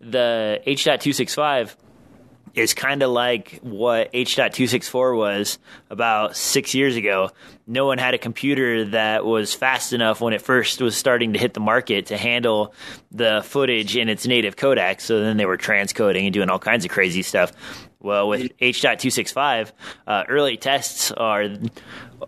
[0.00, 1.76] the H.265
[2.54, 5.58] is kind of like what H.264 was
[5.90, 7.30] about six years ago.
[7.66, 11.38] No one had a computer that was fast enough when it first was starting to
[11.38, 12.74] hit the market to handle
[13.10, 15.00] the footage in its native codec.
[15.00, 17.52] So then they were transcoding and doing all kinds of crazy stuff.
[18.00, 19.72] Well, with H.265,
[20.06, 21.46] uh, early tests are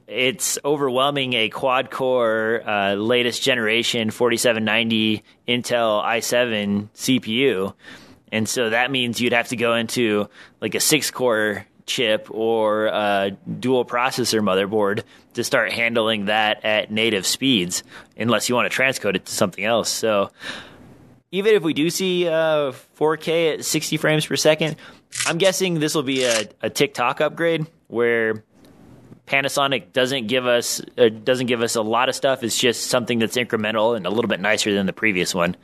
[0.07, 7.75] it's overwhelming a quad core uh, latest generation 4790 Intel i7 CPU
[8.35, 10.29] and so that means you'd have to go into
[10.61, 16.91] like a six core chip or a dual processor motherboard to start handling that at
[16.91, 17.85] native speeds,
[18.17, 19.89] unless you want to transcode it to something else.
[19.89, 20.33] So
[21.31, 24.75] even if we do see uh, 4K at 60 frames per second,
[25.27, 28.43] I'm guessing this will be a, a tick-tock upgrade where
[29.29, 32.43] Panasonic doesn't give us uh, doesn't give us a lot of stuff.
[32.43, 35.57] It's just something that's incremental and a little bit nicer than the previous one.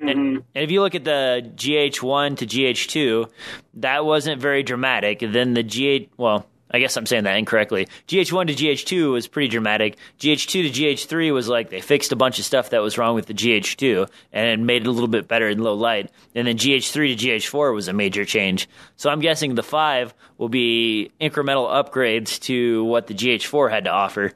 [0.00, 0.08] Mm-hmm.
[0.08, 3.30] And, and, if you look at the GH1 to GH2,
[3.74, 5.20] that wasn't very dramatic.
[5.20, 7.88] Then the GH, well, I guess I'm saying that incorrectly.
[8.08, 9.96] GH1 to GH2 was pretty dramatic.
[10.20, 13.26] GH2 to GH3 was like they fixed a bunch of stuff that was wrong with
[13.26, 16.10] the GH2 and made it a little bit better in low light.
[16.34, 18.68] And then GH3 to GH4 was a major change.
[18.96, 23.90] So I'm guessing the 5 will be incremental upgrades to what the GH4 had to
[23.90, 24.32] offer.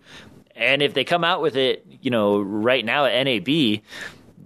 [0.56, 3.82] And if they come out with it, you know, right now at NAB,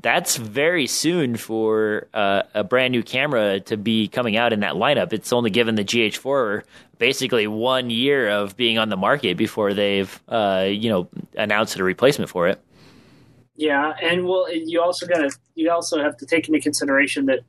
[0.06, 4.74] that's very soon for uh, a brand new camera to be coming out in that
[4.74, 5.12] lineup.
[5.12, 6.62] It's only given the GH4
[6.96, 11.82] basically one year of being on the market before they've uh, you know announced a
[11.82, 12.60] replacement for it.
[13.56, 17.40] Yeah, and well, you also got to you also have to take into consideration that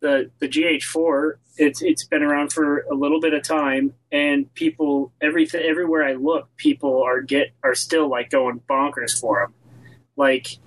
[0.00, 5.12] the the GH4 it's it's been around for a little bit of time, and people
[5.20, 9.54] everything everywhere I look, people are get are still like going bonkers for them.
[10.16, 10.58] Like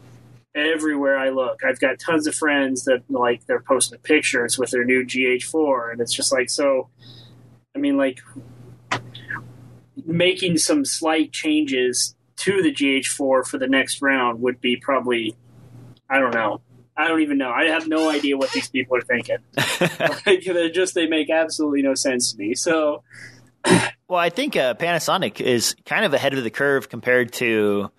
[0.56, 1.64] everywhere I look.
[1.64, 6.02] I've got tons of friends that like they're posting pictures with their new GH4, and
[6.02, 6.90] it's just like so.
[7.76, 8.20] I mean, like
[10.06, 15.36] making some slight changes to the GH4 for the next round would be probably,
[16.10, 16.62] I don't know.
[16.96, 17.52] I don't even know.
[17.52, 19.38] I have no idea what these people are thinking.
[20.26, 22.56] like, they're just they make absolutely no sense to me.
[22.56, 23.04] So,
[24.08, 27.92] well, I think uh, Panasonic is kind of ahead of the curve compared to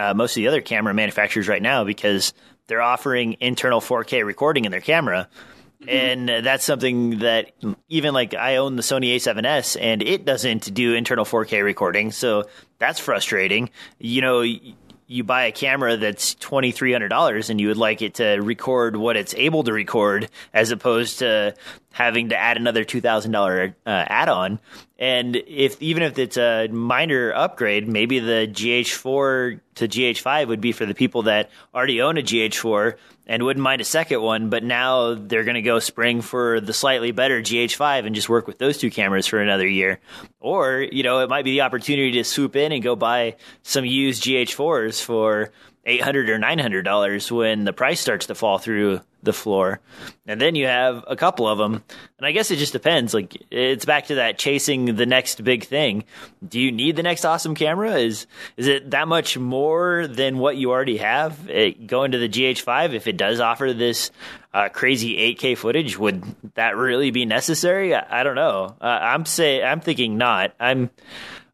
[0.00, 2.32] uh, most of the other camera manufacturers right now because
[2.66, 5.28] they're offering internal 4K recording in their camera.
[5.82, 5.88] Mm-hmm.
[5.88, 7.52] And that's something that
[7.88, 12.12] even like I own the Sony A7S and it doesn't do internal 4K recording.
[12.12, 12.44] So
[12.78, 13.70] that's frustrating.
[13.98, 14.44] You know,
[15.10, 18.36] you buy a camera that's twenty three hundred dollars and you would like it to
[18.36, 21.52] record what it's able to record, as opposed to
[21.90, 24.60] having to add another two thousand dollar uh, add on.
[25.00, 30.70] And if even if it's a minor upgrade, maybe the GH4 to GH5 would be
[30.70, 32.96] for the people that already own a GH4
[33.30, 36.72] and wouldn't mind a second one, but now they're going to go spring for the
[36.72, 40.00] slightly better GH5 and just work with those two cameras for another year.
[40.40, 43.84] Or, you know, it might be the opportunity to swoop in and go buy some
[43.84, 45.52] used GH4s for
[45.84, 49.80] eight hundred or nine hundred dollars when the price starts to fall through the floor,
[50.26, 51.82] and then you have a couple of them.
[52.18, 53.12] And I guess it just depends.
[53.12, 56.04] Like it's back to that chasing the next big thing.
[56.46, 57.96] Do you need the next awesome camera?
[57.96, 58.26] Is
[58.56, 61.48] is it that much more than what you already have?
[61.50, 64.10] It, going to the GH5, if it does offer this
[64.52, 66.22] uh, crazy 8K footage, would
[66.54, 67.94] that really be necessary?
[67.94, 68.76] I, I don't know.
[68.80, 70.54] Uh, I'm say I'm thinking not.
[70.58, 70.90] I'm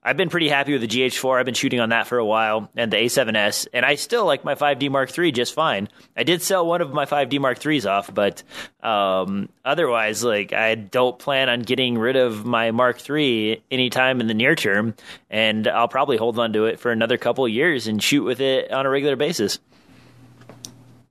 [0.06, 1.40] I've been pretty happy with the GH4.
[1.40, 4.44] I've been shooting on that for a while, and the A7S, and I still like
[4.44, 5.88] my 5D Mark III just fine.
[6.16, 8.44] I did sell one of my 5D Mark IIIs off, but
[8.84, 14.28] um, otherwise, like I don't plan on getting rid of my Mark III anytime in
[14.28, 14.94] the near term,
[15.28, 18.38] and I'll probably hold on to it for another couple of years and shoot with
[18.40, 19.58] it on a regular basis.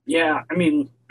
[0.06, 0.88] Yeah, I mean.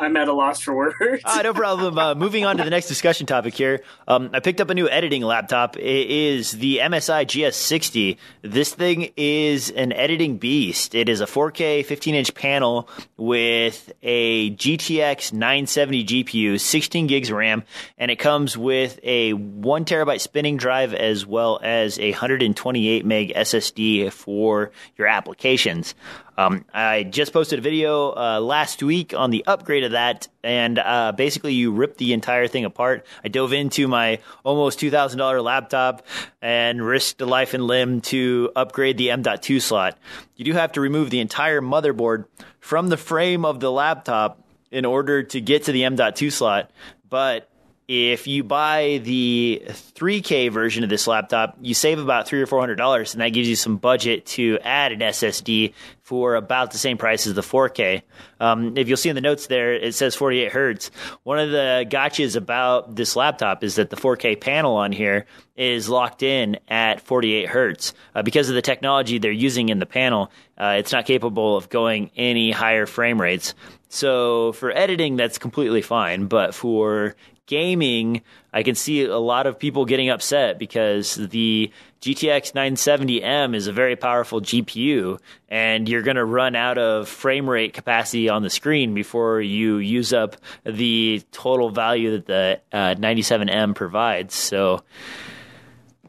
[0.00, 1.22] I'm at a loss for words.
[1.24, 1.98] uh, no problem.
[1.98, 3.82] Uh, moving on to the next discussion topic here.
[4.06, 5.76] Um, I picked up a new editing laptop.
[5.76, 8.16] It is the MSI GS60.
[8.42, 10.94] This thing is an editing beast.
[10.94, 17.64] It is a 4K 15 inch panel with a GTX 970 GPU, 16 gigs RAM,
[17.98, 23.32] and it comes with a one terabyte spinning drive as well as a 128 meg
[23.34, 25.94] SSD for your applications.
[26.38, 30.78] Um, I just posted a video uh, last week on the upgrade of that, and
[30.78, 33.04] uh, basically you rip the entire thing apart.
[33.24, 36.06] I dove into my almost two thousand dollar laptop
[36.40, 39.98] and risked a life and limb to upgrade the M.2 slot.
[40.36, 42.26] You do have to remove the entire motherboard
[42.60, 46.70] from the frame of the laptop in order to get to the M.2 slot,
[47.10, 47.50] but
[47.88, 52.60] if you buy the 3K version of this laptop, you save about three or four
[52.60, 55.72] hundred dollars, and that gives you some budget to add an SSD
[56.02, 58.02] for about the same price as the 4K.
[58.40, 60.90] Um, if you'll see in the notes there, it says 48 hertz.
[61.22, 65.24] One of the gotchas about this laptop is that the 4K panel on here
[65.56, 69.86] is locked in at 48 hertz uh, because of the technology they're using in the
[69.86, 70.30] panel.
[70.58, 73.54] Uh, it's not capable of going any higher frame rates.
[73.88, 76.26] So for editing, that's completely fine.
[76.26, 77.16] But for
[77.48, 78.22] gaming,
[78.52, 83.72] I can see a lot of people getting upset because the GTX 970M is a
[83.72, 85.18] very powerful GPU,
[85.48, 89.78] and you're going to run out of frame rate capacity on the screen before you
[89.78, 94.34] use up the total value that the uh, 97M provides.
[94.34, 94.84] So,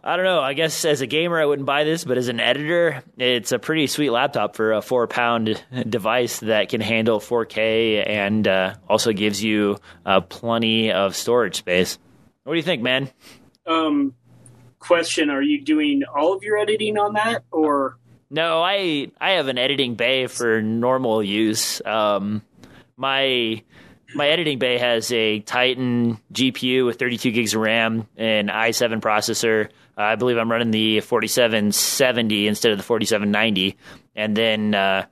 [0.10, 0.42] I don't know.
[0.42, 3.60] I guess as a gamer, I wouldn't buy this, but as an editor, it's a
[3.60, 9.14] pretty sweet laptop for a four pound device that can handle 4K and uh, also
[9.14, 12.00] gives you uh, plenty of storage space.
[12.44, 13.12] What do you think, man?
[13.68, 14.16] Um,
[14.80, 18.00] question: Are you doing all of your editing on that, or
[18.32, 18.64] no?
[18.64, 21.84] I I have an editing bay for normal use.
[21.86, 22.42] Um,
[22.98, 23.62] my
[24.16, 29.70] my editing bay has a Titan GPU with 32 gigs of RAM and i7 processor.
[30.00, 33.78] I believe I'm running the 4770 instead of the 4790,
[34.16, 35.06] and then uh,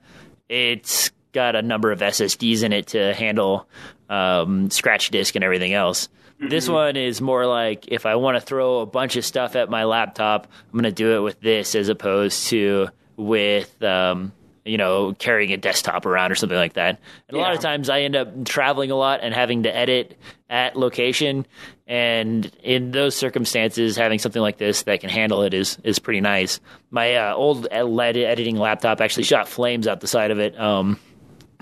[0.48, 3.68] it's got a number of SSDs in it to handle
[4.08, 6.08] um, scratch disk and everything else.
[6.40, 6.48] Mm-hmm.
[6.48, 9.68] This one is more like if I want to throw a bunch of stuff at
[9.68, 14.32] my laptop, I'm going to do it with this as opposed to with um,
[14.64, 17.00] you know, carrying a desktop around or something like that.
[17.28, 17.42] And yeah.
[17.42, 20.18] a lot of times I end up traveling a lot and having to edit
[20.50, 21.46] at location.
[21.86, 26.20] And in those circumstances, having something like this that can handle it is is pretty
[26.20, 26.60] nice.
[26.90, 30.58] My uh, old LED editing laptop actually shot flames out the side of it.
[30.58, 30.98] Um,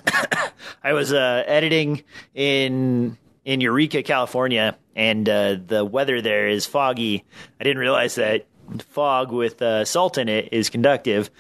[0.82, 2.03] I was uh, editing
[2.34, 7.24] in in Eureka, California, and uh, the weather there is foggy.
[7.61, 8.47] I didn't realize that
[8.90, 11.30] fog with uh, salt in it is conductive.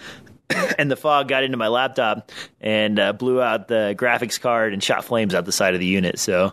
[0.78, 2.30] and the fog got into my laptop
[2.60, 5.86] and uh, blew out the graphics card and shot flames out the side of the
[5.86, 6.18] unit.
[6.18, 6.52] So,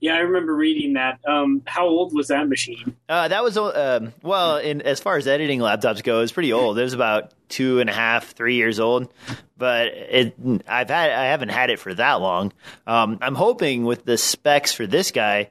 [0.00, 1.20] yeah, I remember reading that.
[1.28, 2.96] Um, how old was that machine?
[3.08, 6.78] Uh, that was uh, well, in as far as editing laptops go, it's pretty old.
[6.78, 9.12] It was about two and a half, three years old.
[9.58, 10.34] But it,
[10.66, 12.54] I've had, I haven't had it for that long.
[12.86, 15.50] Um, I'm hoping with the specs for this guy,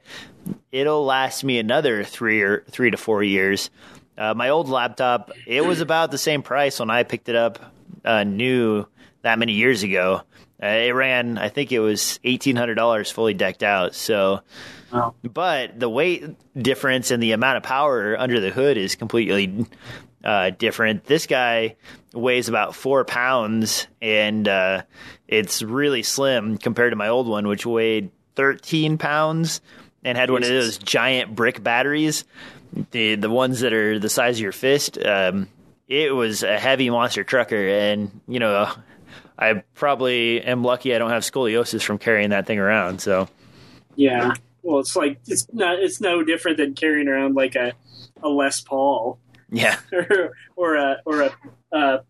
[0.72, 3.70] it'll last me another three or three to four years.
[4.18, 7.58] Uh, my old laptop, it was about the same price when I picked it up
[8.04, 8.86] uh, new
[9.22, 10.22] that many years ago.
[10.62, 13.94] Uh, it ran, I think it was eighteen hundred dollars fully decked out.
[13.94, 14.42] So,
[14.92, 15.14] wow.
[15.22, 19.64] but the weight difference and the amount of power under the hood is completely
[20.22, 21.04] uh, different.
[21.04, 21.76] This guy
[22.12, 24.82] weighs about four pounds, and uh,
[25.26, 29.62] it's really slim compared to my old one, which weighed thirteen pounds
[30.04, 30.32] and had Jesus.
[30.32, 32.24] one of those giant brick batteries
[32.90, 34.98] the the ones that are the size of your fist.
[35.04, 35.48] Um,
[35.88, 38.70] it was a heavy monster trucker, and you know,
[39.38, 43.00] I probably am lucky I don't have scoliosis from carrying that thing around.
[43.00, 43.28] So,
[43.96, 47.72] yeah, well, it's like it's not it's no different than carrying around like a
[48.22, 49.18] a Les Paul.
[49.50, 49.78] Yeah.
[49.92, 51.32] or, or a or a,
[51.72, 52.00] a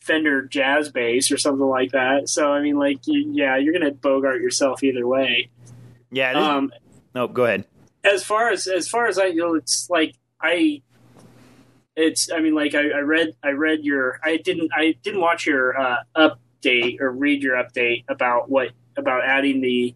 [0.00, 2.28] Fender jazz bass or something like that.
[2.28, 5.48] So I mean, like, you, yeah, you're gonna bogart yourself either way.
[6.10, 6.34] Yeah.
[6.34, 6.72] This, Um,
[7.14, 7.64] no, go ahead.
[8.04, 10.82] As far as as far as I know, it's like I.
[11.96, 12.30] It's.
[12.30, 13.34] I mean, like I, I read.
[13.42, 14.20] I read your.
[14.22, 14.70] I didn't.
[14.76, 19.94] I didn't watch your uh, update or read your update about what about adding the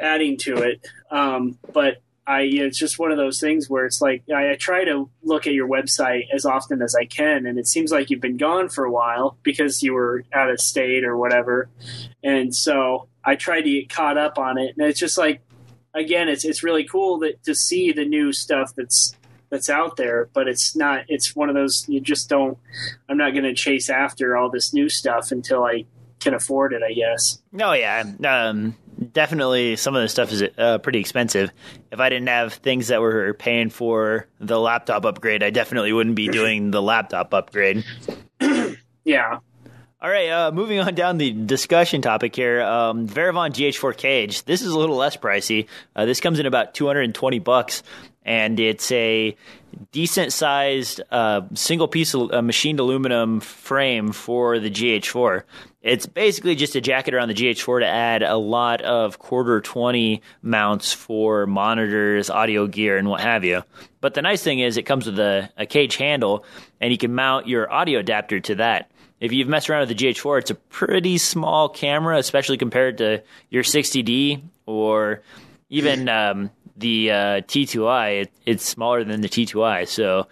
[0.00, 0.86] adding to it.
[1.10, 2.42] Um, but I.
[2.42, 5.54] It's just one of those things where it's like I, I try to look at
[5.54, 8.84] your website as often as I can, and it seems like you've been gone for
[8.84, 11.70] a while because you were out of state or whatever,
[12.22, 15.40] and so I tried to get caught up on it, and it's just like
[15.96, 19.14] again, it's it's really cool that to see the new stuff that's
[19.50, 21.04] that's out there, but it's not.
[21.08, 22.58] It's one of those you just don't.
[23.08, 25.86] I'm not going to chase after all this new stuff until I
[26.20, 26.82] can afford it.
[26.82, 27.40] I guess.
[27.60, 28.76] Oh yeah, um,
[29.12, 29.76] definitely.
[29.76, 31.50] Some of the stuff is uh, pretty expensive.
[31.90, 36.16] If I didn't have things that were paying for the laptop upgrade, I definitely wouldn't
[36.16, 37.84] be doing the laptop upgrade.
[39.06, 39.38] Yeah.
[40.06, 42.62] All right, uh, moving on down the discussion topic here.
[42.62, 44.44] Um, Varavon GH4 cage.
[44.44, 45.66] This is a little less pricey.
[45.96, 47.82] Uh, this comes in about 220 bucks,
[48.24, 49.34] and it's a
[49.90, 55.42] decent sized uh, single piece of uh, machined aluminum frame for the GH4.
[55.82, 60.22] It's basically just a jacket around the GH4 to add a lot of quarter 20
[60.40, 63.64] mounts for monitors, audio gear, and what have you.
[64.00, 66.44] But the nice thing is it comes with a, a cage handle,
[66.80, 68.88] and you can mount your audio adapter to that
[69.20, 73.22] if you've messed around with the GH4, it's a pretty small camera, especially compared to
[73.50, 75.22] your 60D or
[75.68, 78.22] even um, the uh, T2i.
[78.22, 80.26] It, it's smaller than the T2i, so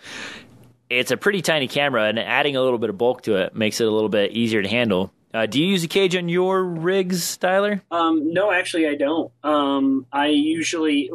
[0.91, 3.80] it's a pretty tiny camera, and adding a little bit of bulk to it makes
[3.80, 5.12] it a little bit easier to handle.
[5.32, 7.82] Uh, do you use a cage on your rigs, Tyler?
[7.91, 9.32] Um, no, actually, I don't.
[9.43, 11.11] Um, I usually,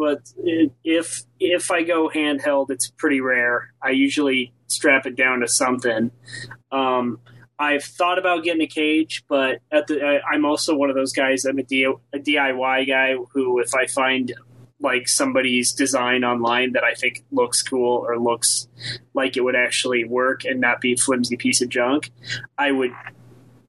[0.83, 3.73] if if I go handheld, it's pretty rare.
[3.81, 6.11] I usually strap it down to something.
[6.69, 7.19] Um,
[7.59, 11.11] I've thought about getting a cage, but at the I, I'm also one of those
[11.11, 11.43] guys.
[11.43, 14.33] I'm a, D, a DIY guy who, if I find
[14.79, 18.69] like somebody's design online that I think looks cool or looks
[19.13, 22.11] like it would actually work and not be a flimsy piece of junk,
[22.57, 22.91] I would.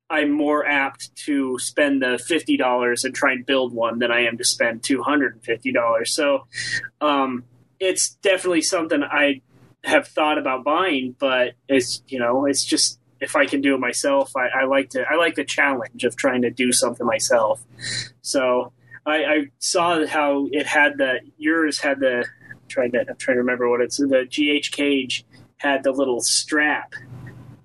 [0.09, 4.26] I'm more apt to spend the fifty dollars and try and build one than I
[4.26, 6.14] am to spend two hundred and fifty dollars.
[6.14, 6.47] So,
[7.01, 7.45] um,
[7.80, 9.41] it's definitely something I
[9.82, 13.81] have thought about buying, but it's you know it's just if I can do it
[13.81, 17.62] myself, I, I, like to I like the challenge of trying to do something myself.
[18.23, 18.73] So
[19.07, 23.37] I, I saw how it had the yours had the I'm trying to I'm trying
[23.37, 25.25] to remember what it's the GH cage
[25.59, 26.95] had the little strap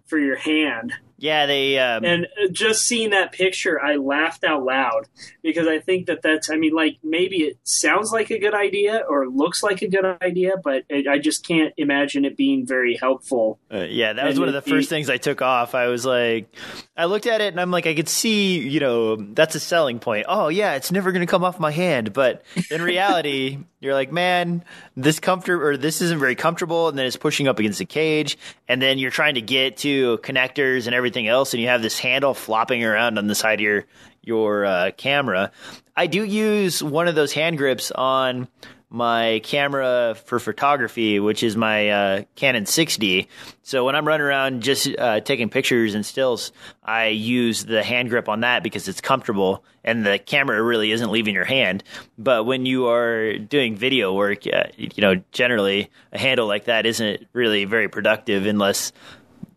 [0.06, 0.94] for your hand.
[1.26, 5.08] Yeah, they um, and just seeing that picture, I laughed out loud
[5.42, 6.52] because I think that that's.
[6.52, 10.06] I mean, like maybe it sounds like a good idea or looks like a good
[10.22, 13.58] idea, but it, I just can't imagine it being very helpful.
[13.74, 15.74] Uh, yeah, that was and one of the first things I took off.
[15.74, 16.56] I was like,
[16.96, 19.98] I looked at it and I'm like, I could see, you know, that's a selling
[19.98, 20.28] point.
[20.30, 24.12] Oh yeah, it's never going to come off my hand, but in reality, you're like,
[24.12, 24.64] man,
[24.96, 28.38] this comfort or this isn't very comfortable, and then it's pushing up against the cage,
[28.68, 32.00] and then you're trying to get to connectors and everything else, and you have this
[32.00, 33.86] handle flopping around on the side of your
[34.22, 35.52] your uh, camera.
[35.96, 38.48] I do use one of those hand grips on
[38.90, 43.28] my camera for photography, which is my uh, Canon 6D.
[43.62, 46.52] So when I'm running around just uh, taking pictures and stills,
[46.84, 51.12] I use the hand grip on that because it's comfortable and the camera really isn't
[51.12, 51.84] leaving your hand.
[52.18, 56.86] But when you are doing video work, uh, you know, generally a handle like that
[56.86, 58.94] isn't really very productive unless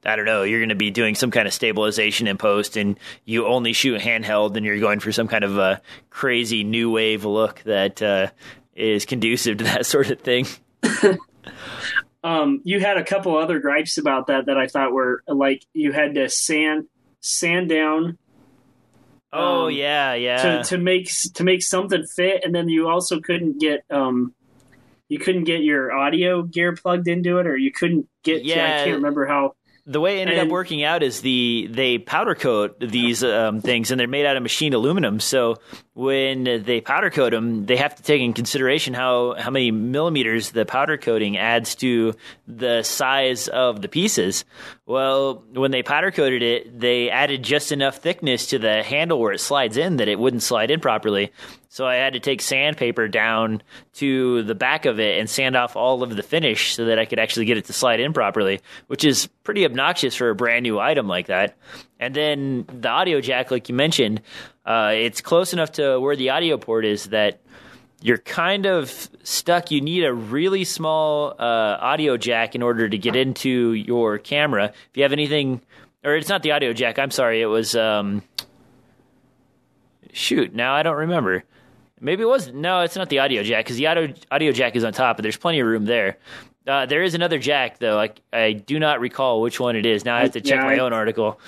[0.05, 2.99] I don't know, you're going to be doing some kind of stabilization in post and
[3.25, 5.81] you only shoot handheld and you're going for some kind of a
[6.11, 8.29] crazy new wave look that uh,
[8.75, 10.47] is conducive to that sort of thing.
[12.25, 15.93] um, you had a couple other gripes about that that I thought were like you
[15.93, 16.87] had to sand
[17.21, 18.19] sand down.
[19.33, 20.43] Oh um, yeah, yeah.
[20.43, 24.35] To to make to make something fit, and then you also couldn't get um,
[25.09, 28.45] you couldn't get your audio gear plugged into it, or you couldn't get.
[28.45, 29.55] Yeah, I can't remember how
[29.89, 33.63] the way it ended and, up working out is the they powder coat these um,
[33.63, 35.19] things and they're made out of machined aluminum.
[35.19, 35.57] So
[35.95, 40.51] when they powder coat them, they have to take in consideration how how many millimeters
[40.51, 42.15] the powder coating adds to
[42.47, 44.45] the size of the pieces.
[44.85, 49.33] Well, when they powder coated it, they added just enough thickness to the handle where
[49.33, 51.33] it slides in that it wouldn't slide in properly.
[51.71, 53.63] So I had to take sandpaper down
[53.95, 57.05] to the back of it and sand off all of the finish so that I
[57.05, 60.63] could actually get it to slide in properly, which is pretty obnoxious for a brand
[60.63, 61.59] new item like that.
[62.01, 64.23] And then the audio jack, like you mentioned,
[64.65, 67.41] uh, it's close enough to where the audio port is that
[68.01, 69.71] you're kind of stuck.
[69.71, 74.67] You need a really small uh, audio jack in order to get into your camera.
[74.67, 75.61] If you have anything,
[76.05, 76.99] or it's not the audio jack.
[76.99, 77.43] I'm sorry.
[77.43, 77.75] It was.
[77.75, 78.23] Um,
[80.13, 80.55] shoot.
[80.55, 81.45] Now I don't remember.
[82.01, 82.53] Maybe it was.
[82.53, 85.23] No, it's not the audio jack because the audio audio jack is on top, but
[85.23, 86.19] there's plenty of room there.
[86.67, 87.99] Uh, there is another jack though.
[87.99, 90.05] I I do not recall which one it is.
[90.05, 91.41] Now I have to check Yeah, my I- own article.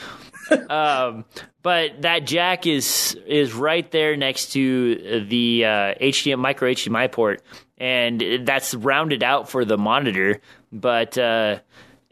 [0.71, 1.25] um,
[1.63, 5.69] but that jack is is right there next to the uh,
[6.01, 7.43] HDMI micro HDMI port,
[7.79, 10.41] and that's rounded out for the monitor.
[10.73, 11.59] But uh,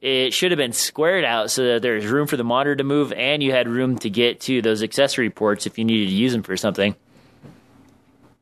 [0.01, 3.13] it should have been squared out so that there's room for the monitor to move,
[3.13, 6.33] and you had room to get to those accessory ports if you needed to use
[6.33, 6.95] them for something.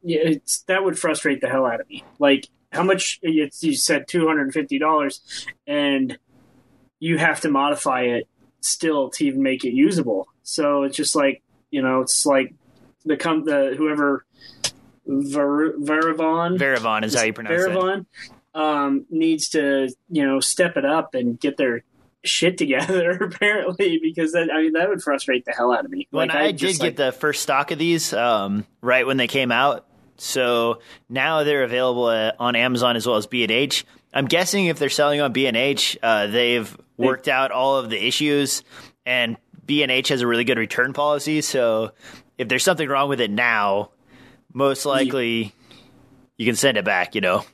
[0.07, 2.05] Yeah, it's, that would frustrate the hell out of me.
[2.21, 3.19] Like, how much?
[3.23, 6.17] It's, you said two hundred and fifty dollars, and
[7.01, 8.29] you have to modify it
[8.61, 10.29] still to even make it usable.
[10.43, 12.55] So it's just like you know, it's like
[13.05, 14.25] the com- the whoever
[15.07, 18.07] Ver- Varavon Varavon is how you pronounce it.
[18.55, 21.85] Um, needs to you know step it up and get their
[22.25, 26.09] shit together apparently because that I mean that would frustrate the hell out of me.
[26.11, 29.17] When Like, I, just, did like, get the first stock of these, um, right when
[29.17, 29.86] they came out,
[30.19, 33.85] so now they're available uh, on Amazon as well as B and H.
[34.15, 37.91] I'm guessing if they're selling on B and H, uh, they've worked out all of
[37.91, 38.63] the issues,
[39.05, 39.37] and
[39.67, 41.41] B and H has a really good return policy.
[41.43, 41.93] So
[42.39, 43.91] if there's something wrong with it now,
[44.55, 45.53] most likely
[46.39, 47.15] you can send it back.
[47.15, 47.45] You know,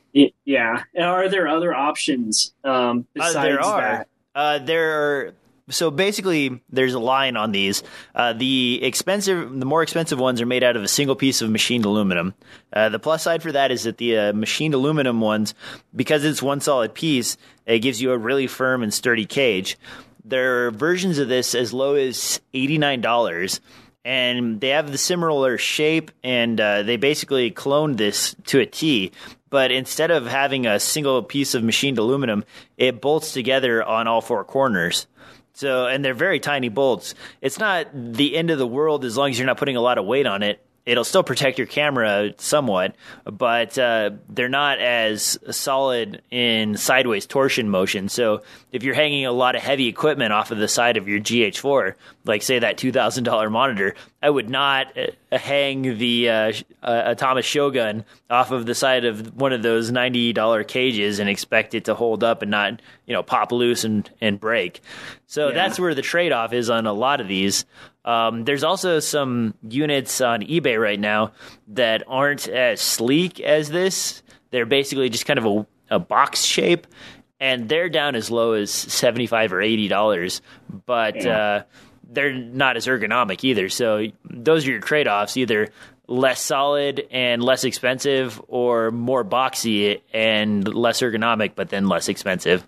[0.45, 0.83] Yeah.
[0.99, 3.81] Are there other options um, Uh, besides there are.
[3.81, 4.07] that?
[4.35, 5.33] Uh, there are.
[5.69, 7.83] So basically, there's a line on these.
[8.13, 11.49] Uh, the expensive, the more expensive ones are made out of a single piece of
[11.49, 12.33] machined aluminum.
[12.73, 15.53] Uh, the plus side for that is that the uh, machined aluminum ones,
[15.95, 19.77] because it's one solid piece, it gives you a really firm and sturdy cage.
[20.25, 23.61] There are versions of this as low as eighty nine dollars,
[24.03, 29.13] and they have the similar shape, and uh, they basically cloned this to a T.
[29.49, 32.43] But instead of having a single piece of machined aluminum,
[32.75, 35.07] it bolts together on all four corners.
[35.53, 37.13] So, and they're very tiny bolts.
[37.41, 39.97] It's not the end of the world as long as you're not putting a lot
[39.97, 40.62] of weight on it.
[40.85, 47.69] It'll still protect your camera somewhat, but uh, they're not as solid in sideways torsion
[47.69, 48.09] motion.
[48.09, 48.41] So,
[48.73, 51.93] if you're hanging a lot of heavy equipment off of the side of your GH4,
[52.25, 58.03] like say that $2,000 monitor, I would not uh, hang the uh, uh, Atomos Shogun
[58.29, 62.23] off of the side of one of those $90 cages and expect it to hold
[62.25, 64.81] up and not, you know, pop loose and, and break.
[65.27, 65.53] So Yeah.
[65.53, 67.65] that's where the trade off is on a lot of these.
[68.05, 71.31] Um, there's also some units on eBay right now
[71.69, 74.21] that aren't as sleek as this.
[74.51, 76.85] They're basically just kind of a, a box shape,
[77.39, 80.41] and they're down as low as seventy five or eighty dollars.
[80.85, 81.37] But Yeah.
[81.37, 81.63] uh,
[82.09, 83.69] they're not as ergonomic either.
[83.69, 85.69] So those are your trade offs: either
[86.07, 92.67] less solid and less expensive, or more boxy and less ergonomic, but then less expensive.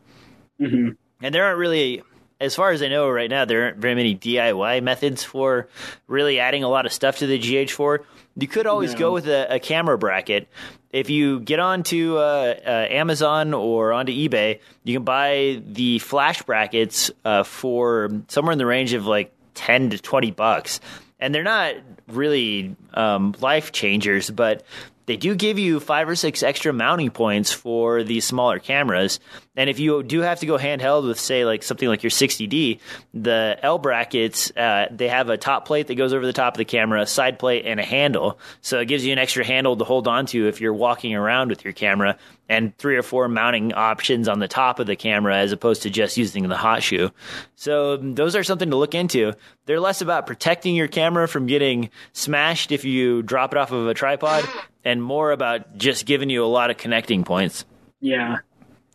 [0.58, 2.02] hmm And there aren't really,
[2.46, 5.68] as far as I know right now, there aren't very many DIY methods for
[6.08, 8.00] really adding a lot of stuff to the GH4.
[8.38, 9.00] You could always No.
[9.00, 10.48] go with a, a camera bracket.
[10.92, 16.42] If you get onto uh, uh, Amazon or onto eBay, you can buy the flash
[16.44, 20.80] brackets uh, for somewhere in the range of like 10 to 20 bucks.
[21.20, 21.76] And they're not
[22.08, 24.64] really um, life changers, but
[25.06, 29.20] they do give you five or six extra mounting points for these smaller cameras.
[29.58, 32.80] And if you do have to go handheld with, say, like something like your 60D,
[33.14, 36.58] the L brackets, uh, they have a top plate that goes over the top of
[36.58, 38.40] the camera, a side plate, and a handle.
[38.62, 41.50] So it gives you an extra handle to hold on to if you're walking around
[41.50, 45.38] with your camera, and three or four mounting options on the top of the camera
[45.38, 47.12] as opposed to just using the hot shoe.
[47.56, 49.34] So um, those are something to look into.
[49.66, 53.88] They're less about protecting your camera from getting smashed if you drop it off of
[53.88, 54.48] a tripod,
[54.84, 57.66] and more about just giving you a lot of connecting points.
[58.00, 58.38] Yeah.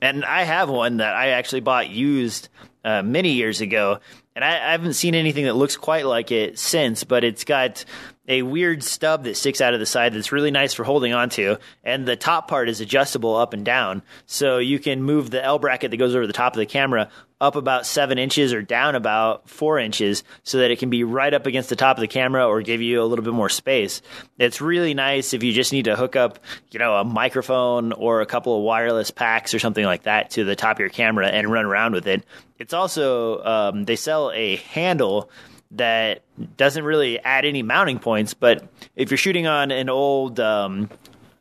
[0.03, 2.49] And I have one that I actually bought used
[2.85, 3.99] uh, many years ago,
[4.35, 7.05] and I, I haven't seen anything that looks quite like it since.
[7.05, 7.85] But it's got
[8.27, 11.57] a weird stub that sticks out of the side that's really nice for holding onto,
[11.85, 15.59] and the top part is adjustable up and down, so you can move the L
[15.59, 17.11] bracket that goes over the top of the camera
[17.41, 21.33] up about seven inches or down about four inches so that it can be right
[21.33, 24.03] up against the top of the camera or give you a little bit more space.
[24.39, 26.39] It's really nice if you just need to hook up,
[26.71, 30.45] you know, a microphone or a couple of wireless packs or something like that to
[30.45, 32.25] the top of your camera and run around with it.
[32.59, 35.31] It's also, um, they sell a handle
[35.73, 36.23] that
[36.57, 40.91] doesn't really add any mounting points, but if you're shooting on an old, um,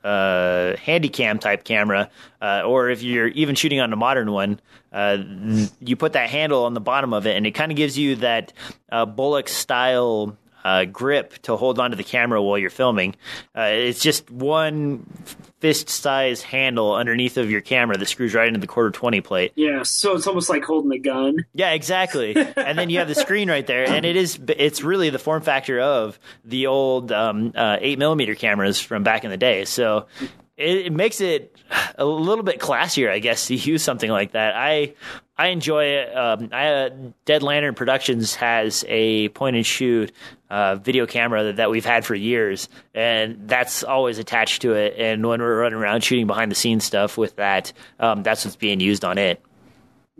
[0.03, 2.09] uh, handycam type camera,
[2.41, 4.59] uh, or if you're even shooting on a modern one,
[4.93, 5.17] uh,
[5.79, 8.15] you put that handle on the bottom of it, and it kind of gives you
[8.17, 8.53] that
[8.91, 13.15] uh, Bolex style uh, grip to hold onto the camera while you're filming.
[13.55, 15.05] Uh, it's just one
[15.59, 19.51] fist size handle underneath of your camera that screws right into the quarter 20 plate.
[19.55, 21.45] Yeah, so it's almost like holding a gun.
[21.53, 22.35] Yeah, exactly.
[22.55, 25.41] and then you have the screen right there, and it is it's really the form
[25.41, 29.65] factor of the old um, uh, eight millimeter cameras from back in the day.
[29.65, 30.07] So
[30.59, 31.55] it, it, makes it
[31.97, 34.55] a little bit classier, I guess, to use something like that.
[34.55, 34.93] I
[35.37, 36.15] I enjoy it.
[36.15, 36.89] Um, I, uh,
[37.23, 40.11] Dead Lantern Productions has a point and shoot
[40.49, 44.95] uh, video camera that, that, we've had for years, and that's always attached to it.
[44.97, 48.57] And when we're running around shooting behind the scenes stuff with that, um, that's what's
[48.57, 49.41] being used on it.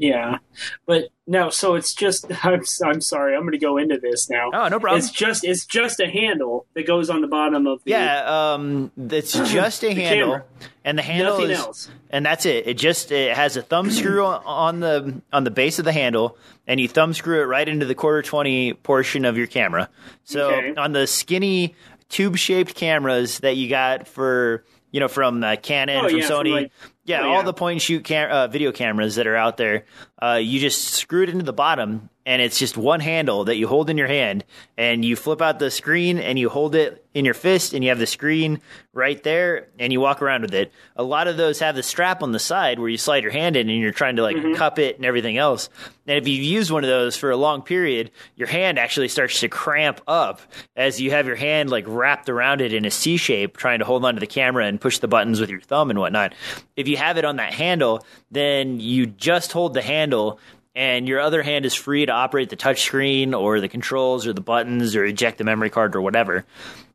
[0.02, 0.38] Yeah,
[0.86, 1.50] but no.
[1.50, 2.26] So it's just.
[2.45, 3.36] I'm, I'm sorry.
[3.36, 4.50] I'm going to go into this now.
[4.54, 4.97] Oh, no problem.
[4.97, 5.43] It's just.
[5.43, 7.91] It's just a handle that goes on the bottom of the.
[7.91, 8.54] Yeah.
[8.54, 8.91] Um.
[8.97, 10.45] It's just a handle, camera.
[10.86, 11.89] and the handle Nothing is, else.
[12.12, 12.66] and that's it.
[12.66, 16.38] It just it has a thumb screw on, the on the base of the handle,
[16.66, 19.89] and you thumb screw it right into the quarter twenty portion of your camera.
[20.24, 20.76] So Okay.
[20.76, 21.76] on the skinny
[22.10, 26.28] tube shaped cameras that you got for you know from uh, Canon Oh, from yeah,
[26.28, 26.51] from, Sony.
[26.51, 26.72] like-
[27.05, 27.41] yeah, oh, all yeah.
[27.43, 29.86] the point and shoot cam- uh, video cameras that are out there,
[30.22, 33.67] uh, you just screw it into the bottom, and it's just one handle that you
[33.67, 34.45] hold in your hand,
[34.77, 37.89] and you flip out the screen, and you hold it in your fist, and you
[37.89, 38.61] have the screen
[38.93, 40.71] right there, and you walk around with it.
[40.95, 43.55] A lot of those have the strap on the side where you slide your hand
[43.55, 44.53] in, and you're trying to like Mm-hmm.
[44.53, 45.69] cup it and everything else.
[46.05, 49.39] And if you've used one of those for a long period, your hand actually starts
[49.39, 50.39] to cramp up
[50.75, 53.86] as you have your hand like wrapped around it in a C shape, trying to
[53.86, 56.36] hold onto the camera and push the buttons with your thumb and whatnot.
[56.75, 60.39] If you have it on that handle, then you just hold the handle
[60.76, 64.41] and your other hand is free to operate the touchscreen or the controls or the
[64.41, 66.45] buttons or eject the memory card or whatever.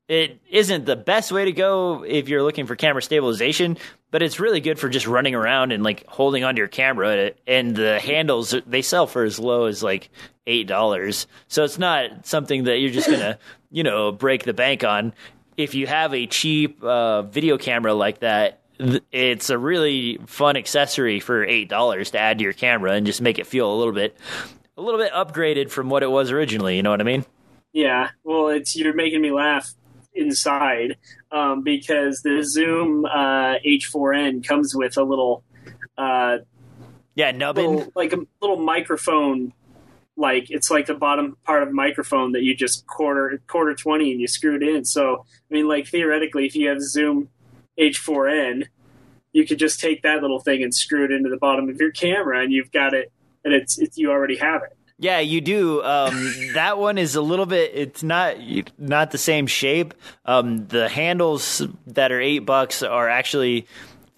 [0.07, 3.79] It isn't the best way to go if you're looking for camera stabilization,
[4.11, 7.33] but it's really good for just running around and like holding onto your camera.
[7.47, 10.11] And the handles they sell for as low as like
[10.47, 13.39] eight dollars, so it's not something that you're just gonna
[13.71, 15.15] you know break the bank on.
[15.57, 20.57] If you have a cheap uh, video camera like that, th- it's a really fun
[20.57, 23.77] accessory for eight dollars to add to your camera and just make it feel a
[23.77, 24.17] little bit
[24.77, 26.77] a little bit upgraded from what it was originally.
[26.77, 27.25] You know what I mean?
[27.73, 29.73] Yeah, well, it's you're making me laugh
[30.15, 30.97] inside
[31.33, 35.43] um, because the Zoom uh, H4n comes with a little,
[35.99, 36.39] uh,
[37.17, 37.67] Yeah, nubbin.
[37.77, 39.53] little like a little microphone.
[40.17, 44.13] Like it's like the bottom part of the microphone that you just quarter quarter twenty
[44.13, 44.85] and you screw it in.
[44.85, 47.29] So I mean, like theoretically, if you have Zoom
[47.79, 48.65] H4n,
[49.33, 51.91] you could just take that little thing and screw it into the bottom of your
[51.91, 53.13] camera, and you've got it,
[53.45, 54.77] and it's, it's you already have it.
[54.99, 55.83] Yeah, you do.
[55.83, 57.73] Um, that one is a little bit.
[57.75, 58.37] It's not
[58.79, 59.93] not the same shape.
[60.25, 63.67] Um, the handles that are eight bucks are actually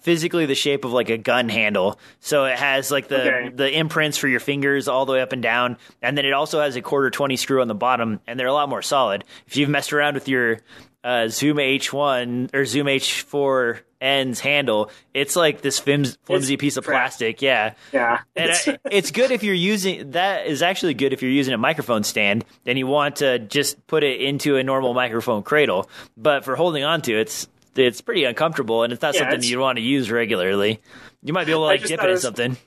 [0.01, 1.99] physically the shape of like a gun handle.
[2.19, 3.49] So it has like the Okay.
[3.55, 6.61] the imprints for your fingers all the way up and down, and then it also
[6.61, 9.23] has a quarter twenty screw on the bottom, and they're a lot more solid.
[9.47, 10.59] If you've messed around with your
[11.07, 17.41] uh, Zoom H1 or Zoom H4 ends handle, it's like this flimsy, piece of plastic.
[17.41, 17.73] Yeah.
[17.93, 21.31] Yeah, And It's- I- it's good if you're using that is actually good if you're
[21.31, 25.43] using a microphone stand and you want to just put it into a normal microphone
[25.43, 25.89] cradle.
[26.17, 29.59] But for holding on to it's it's pretty uncomfortable and it's not Yeah, something you
[29.59, 30.81] want to use regularly.
[31.23, 32.57] You might be able to like dip it in was- something.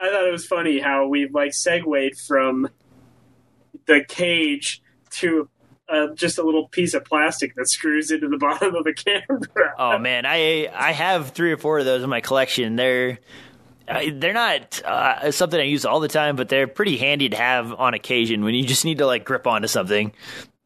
[0.00, 2.68] I thought it was funny how we've like segued from
[3.86, 5.48] the cage to
[5.88, 9.74] uh, just a little piece of plastic that screws into the bottom of the camera.
[9.78, 12.76] Oh man, I I have three or four of those in my collection.
[12.76, 13.18] They're
[14.12, 17.72] they're not uh, something I use all the time, but they're pretty handy to have
[17.72, 20.12] on occasion when you just need to like grip onto something.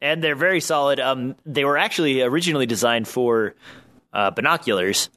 [0.01, 0.99] And they're very solid.
[0.99, 3.55] Um, they were actually originally designed for
[4.11, 5.09] uh, binoculars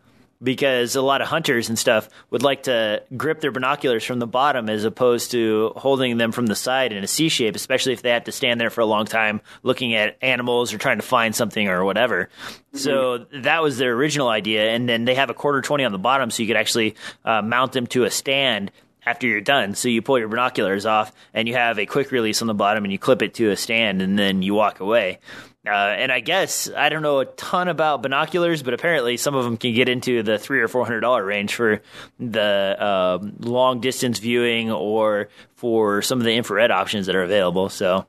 [0.43, 4.27] because a lot of hunters and stuff would like to grip their binoculars from the
[4.27, 8.03] bottom as opposed to holding them from the side in a C shape, especially if
[8.03, 11.07] they have to stand there for a long time looking at animals or trying to
[11.07, 12.29] find something or whatever.
[12.75, 14.71] So that was their original idea.
[14.71, 17.43] And then they have a quarter 20 on the bottom so you could actually uh,
[17.43, 18.71] mount them to a stand
[19.07, 19.75] after you're done.
[19.75, 22.85] So you pull your binoculars off and you have a quick release on the bottom
[22.85, 25.21] and you clip it to a stand and then you walk away.
[25.67, 29.45] Uh, and I guess I don't know a ton about binoculars, but apparently some of
[29.45, 31.83] them can get into the three or four hundred dollar range for
[32.21, 37.69] the um, long distance viewing or for some of the infrared options that are available.
[37.69, 38.07] So,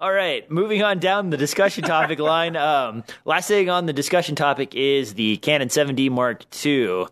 [0.00, 2.56] all right, moving on down the discussion topic line.
[2.56, 7.06] Um, last thing on the discussion topic is the Canon 7D Mark II.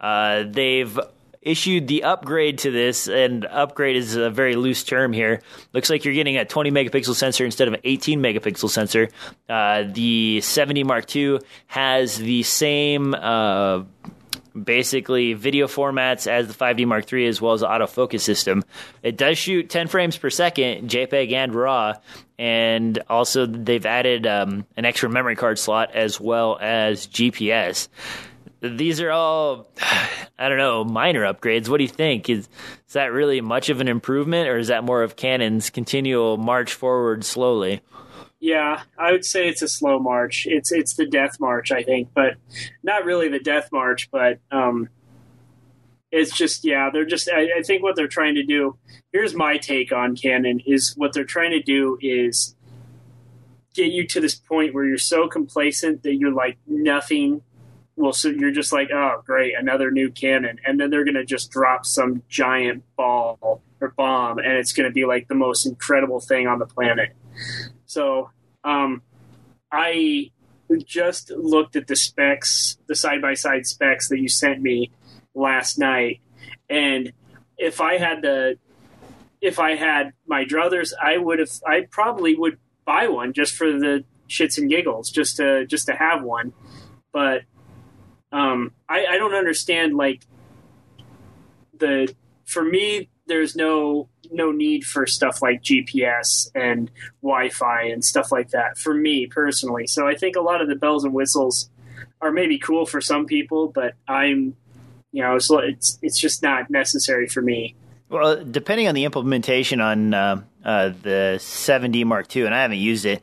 [0.00, 0.98] Uh, they've
[1.44, 5.42] issued the upgrade to this, and upgrade is a very loose term here.
[5.72, 9.10] Looks like you're getting a 20 megapixel sensor instead of an 18 megapixel sensor.
[9.48, 13.14] Uh, the 7D Mark II has the same.
[13.14, 13.84] Uh,
[14.54, 18.62] basically video formats as the 5D Mark III as well as the autofocus system.
[19.02, 21.94] It does shoot 10 frames per second, JPEG and RAW,
[22.38, 27.88] and also they've added um, an extra memory card slot as well as GPS.
[28.64, 29.68] These are all,
[30.38, 31.68] I don't know, minor upgrades.
[31.68, 32.30] What do you think?
[32.30, 32.48] Is,
[32.86, 36.72] is that really much of an improvement, or is that more of Canon's continual march
[36.72, 37.82] forward slowly?
[38.40, 40.46] Yeah, I would say it's a slow march.
[40.46, 42.34] It's it's the death march, I think, but
[42.82, 44.88] not really the death march, but um,
[46.10, 47.28] it's just yeah, they're just.
[47.28, 48.76] I, I think what they're trying to do.
[49.12, 52.54] Here's my take on Canon: is what they're trying to do is
[53.74, 57.42] get you to this point where you're so complacent that you're like nothing.
[57.96, 61.50] Well, so you're just like, oh, great, another new Canon, and then they're gonna just
[61.50, 63.38] drop some giant ball
[63.80, 67.14] or bomb, and it's gonna be like the most incredible thing on the planet.
[67.86, 68.30] So
[68.64, 69.02] um,
[69.70, 70.30] I
[70.84, 74.90] just looked at the specs, the side by side specs that you sent me
[75.34, 76.20] last night,
[76.68, 77.12] and
[77.58, 78.58] if I had the
[79.40, 83.70] if I had my druthers, I would have I probably would buy one just for
[83.70, 86.52] the shits and giggles, just to just to have one.
[87.12, 87.42] But
[88.32, 90.26] um, I, I don't understand like
[91.78, 92.14] the
[92.44, 96.90] for me there's no no need for stuff like GPS and
[97.22, 99.86] Wi-Fi and stuff like that for me personally.
[99.86, 101.70] So I think a lot of the bells and whistles
[102.20, 104.56] are maybe cool for some people, but I'm,
[105.12, 107.74] you know, it's it's, it's just not necessary for me.
[108.08, 112.78] Well, depending on the implementation on uh, uh, the 7D Mark II, and I haven't
[112.78, 113.22] used it,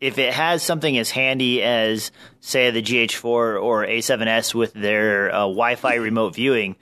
[0.00, 2.10] if it has something as handy as,
[2.40, 6.76] say, the GH4 or A7S with their uh, Wi Fi remote viewing,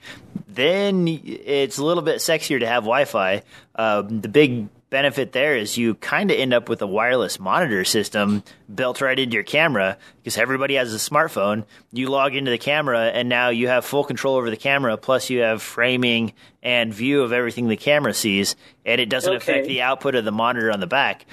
[0.47, 3.43] then it's a little bit sexier to have Wi Fi.
[3.75, 7.83] Um, the big benefit there is you kind of end up with a wireless monitor
[7.83, 11.65] system built right into your camera because everybody has a smartphone.
[11.91, 15.29] You log into the camera and now you have full control over the camera, plus
[15.29, 19.37] you have framing and view of everything the camera sees, and it doesn't okay.
[19.37, 21.25] affect the output of the monitor on the back.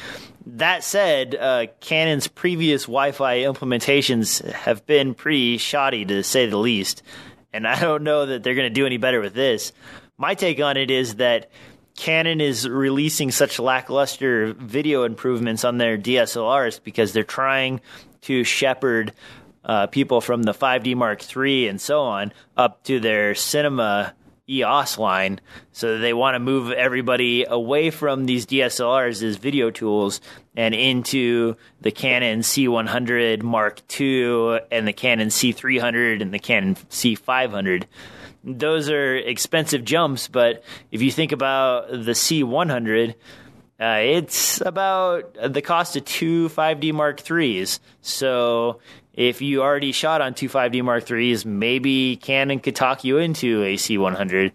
[0.46, 6.56] That said, uh, Canon's previous Wi Fi implementations have been pretty shoddy to say the
[6.56, 7.02] least
[7.56, 9.72] and I don't know that they're going to do any better with this.
[10.18, 11.50] My take on it is that
[11.96, 17.80] Canon is releasing such lackluster video improvements on their DSLRs because they're trying
[18.22, 19.12] to shepherd
[19.64, 24.14] uh, people from the 5D Mark III and so on up to their cinema
[24.48, 25.40] EOS line.
[25.72, 30.20] So they want to move everybody away from these DSLRs as video tools
[30.56, 37.84] and into the Canon C100 Mark II and the Canon C300 and the Canon C500.
[38.46, 43.14] Those are expensive jumps, but if you think about the C100,
[43.80, 47.80] uh, it's about the cost of two 5D Mark IIIs.
[48.02, 48.78] So
[49.12, 53.64] if you already shot on two 5D Mark IIIs, maybe Canon could talk you into
[53.64, 54.52] a C100.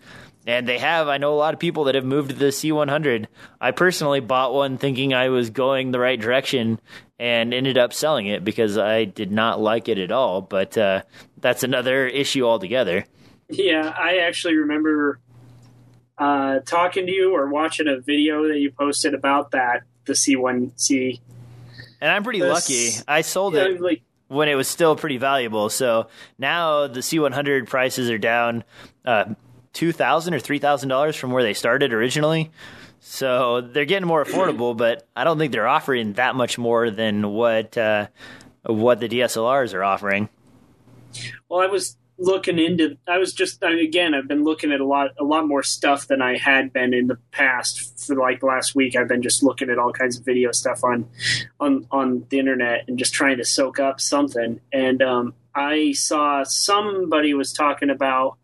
[0.47, 1.07] And they have.
[1.07, 3.27] I know a lot of people that have moved to the C100.
[3.59, 6.79] I personally bought one thinking I was going the right direction
[7.19, 10.41] and ended up selling it because I did not like it at all.
[10.41, 11.03] But uh,
[11.37, 13.05] that's another issue altogether.
[13.51, 15.19] Yeah, I actually remember
[16.17, 21.19] uh, talking to you or watching a video that you posted about that, the C1C.
[21.99, 22.91] And I'm pretty lucky.
[23.07, 23.81] I sold yeah, it.
[23.81, 25.69] Like, when it was still pretty valuable.
[25.69, 26.07] So
[26.39, 28.63] now the C100 prices are down
[29.03, 29.33] uh,
[29.73, 32.51] two thousand or three thousand dollars from where they started originally.
[33.01, 37.33] So they're getting more affordable, but I don't think they're offering that much more than
[37.33, 38.07] what uh,
[38.63, 40.29] what the DSLRs are offering.
[41.49, 42.97] Well, I was looking into.
[43.07, 44.13] I was just I mean, again.
[44.13, 47.07] I've been looking at a lot a lot more stuff than I had been in
[47.07, 47.99] the past.
[48.05, 51.09] For like last week, I've been just looking at all kinds of video stuff on
[51.59, 54.61] on on the internet and just trying to soak up something.
[54.71, 58.37] And um, I saw somebody was talking about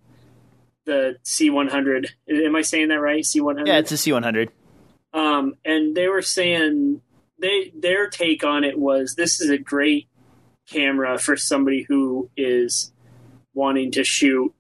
[0.86, 2.10] the C100.
[2.30, 3.24] Am I saying that right?
[3.24, 3.68] C100.
[3.68, 4.50] Yeah, it's a C100.
[5.14, 7.02] Um, and they were saying
[7.40, 10.08] they their take on it was this is a great
[10.68, 12.92] camera for somebody who is
[13.58, 14.54] wanting to shoot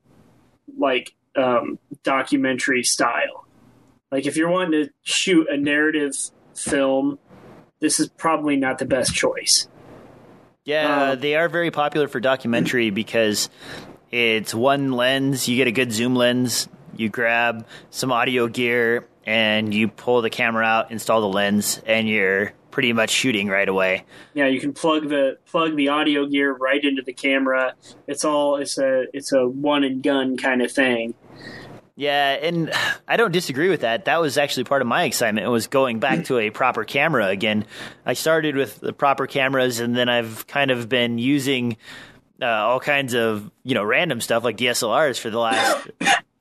[0.77, 3.47] like um, documentary style.
[4.11, 6.13] Like if you're wanting to shoot a narrative
[6.55, 7.19] film,
[7.79, 9.67] this is probably not the best choice.
[10.65, 13.49] Yeah, um, they are very popular for documentary because
[14.11, 15.47] it's one lens.
[15.47, 16.67] You get a good zoom lens.
[16.95, 22.09] You grab some audio gear and you pull the camera out, install the lens, and
[22.09, 24.05] you're pretty much shooting right away.
[24.35, 27.73] Yeah, you can plug the plug the audio gear right into the camera.
[28.05, 31.15] It's all it's a it's a one and gun kind of thing.
[31.95, 32.71] Yeah, and
[33.07, 34.05] I don't disagree with that.
[34.05, 35.49] That was actually part of my excitement.
[35.49, 37.65] Was going back to a proper camera again.
[38.05, 41.77] I started with the proper cameras, and then I've kind of been using
[42.39, 45.89] uh, all kinds of you know random stuff like DSLRs for the last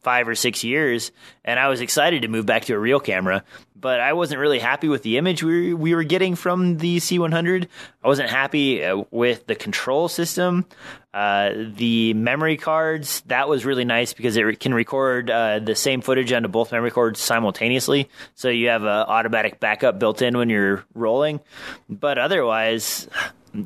[0.06, 1.10] five or six years,
[1.44, 3.42] and I was excited to move back to a real camera.
[3.74, 7.66] But I wasn't really happy with the image we we were getting from the C100.
[8.04, 10.64] I wasn't happy uh, with the control system,
[11.12, 13.22] uh, the memory cards.
[13.22, 16.92] That was really nice because it can record uh, the same footage onto both memory
[16.92, 21.40] cards simultaneously, so you have an automatic backup built in when you're rolling.
[21.88, 23.08] But otherwise,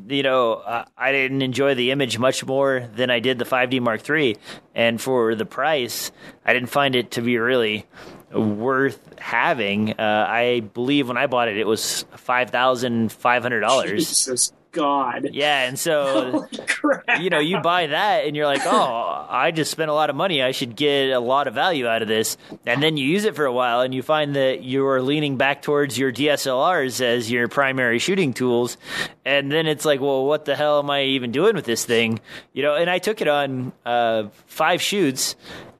[0.09, 4.09] you know, I didn't enjoy the image much more than I did the 5D Mark
[4.09, 4.37] III.
[4.75, 6.13] And for the price,
[6.45, 7.87] I didn't find it to be really
[8.33, 9.93] worth having.
[9.93, 13.89] Uh, I believe when I bought it, it was $5,500.
[13.89, 15.31] Jesus God.
[15.33, 16.47] Yeah, and so
[17.21, 20.17] you know, you buy that and you're like, "Oh, I just spent a lot of
[20.17, 20.43] money.
[20.43, 23.37] I should get a lot of value out of this." And then you use it
[23.37, 27.49] for a while and you find that you're leaning back towards your DSLRs as your
[27.49, 28.77] primary shooting tools.
[29.25, 32.21] And then it's like, "Well, what the hell am I even doing with this thing?"
[32.53, 35.37] You know, and I took it on uh, five shoots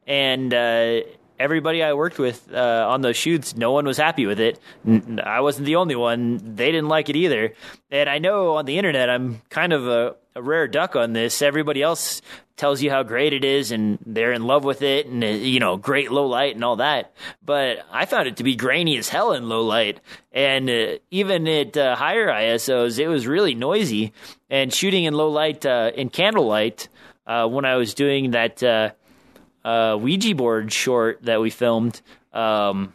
[0.07, 1.03] and uh,
[1.41, 4.61] everybody I worked with uh, on those shoots, no one was happy with it.
[5.25, 6.55] I wasn't the only one.
[6.55, 7.55] They didn't like it either.
[7.91, 11.41] And I know on the internet, I'm kind of a, a rare duck on this.
[11.41, 12.21] Everybody else
[12.57, 15.59] tells you how great it is and they're in love with it and, uh, you
[15.59, 17.15] know, great low light and all that.
[17.43, 20.01] But I found it to be grainy as hell in low light.
[20.31, 24.13] And uh, even at uh, higher ISOs, it was really noisy.
[24.51, 26.89] And shooting in low light, uh, in candlelight,
[27.27, 28.63] uh, when I was doing that,
[29.65, 32.01] uh, Ouija board short that we filmed.
[32.33, 32.93] Um,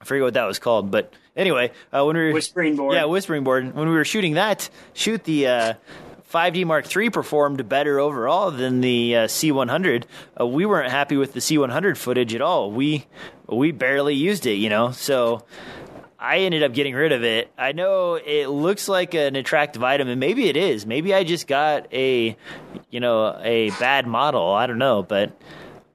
[0.00, 3.04] I forget what that was called, but anyway, uh, when we were whispering board, yeah,
[3.04, 3.74] whispering board.
[3.74, 5.74] When we were shooting that, shoot the uh,
[6.32, 10.04] 5D Mark III performed better overall than the uh, C100.
[10.40, 12.70] Uh, we weren't happy with the C100 footage at all.
[12.70, 13.06] We
[13.48, 14.92] we barely used it, you know.
[14.92, 15.44] So
[16.18, 17.50] I ended up getting rid of it.
[17.58, 20.86] I know it looks like an attractive item, and maybe it is.
[20.86, 22.36] Maybe I just got a
[22.90, 24.52] you know a bad model.
[24.52, 25.32] I don't know, but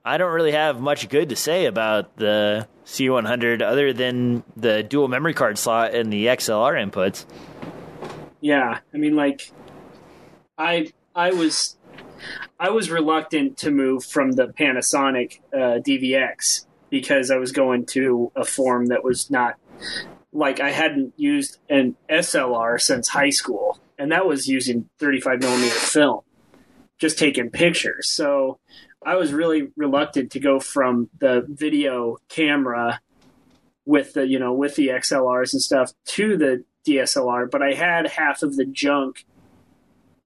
[0.07, 5.07] I don't really have much good to say about the C100 other than the dual
[5.07, 7.25] memory card slot and the XLR inputs.
[8.39, 9.51] Yeah, I mean, like,
[10.59, 11.77] I I was
[12.59, 18.31] I was reluctant to move from the Panasonic uh, DVX because I was going to
[18.35, 19.55] a form that was not
[20.31, 25.73] like I hadn't used an SLR since high school, and that was using 35 millimeter
[25.73, 26.21] film,
[26.99, 28.07] just taking pictures.
[28.07, 28.59] So
[29.05, 32.99] I was really reluctant to go from the video camera
[33.85, 38.07] with the you know with the XLRs and stuff to the DSLR, but I had
[38.07, 39.25] half of the junk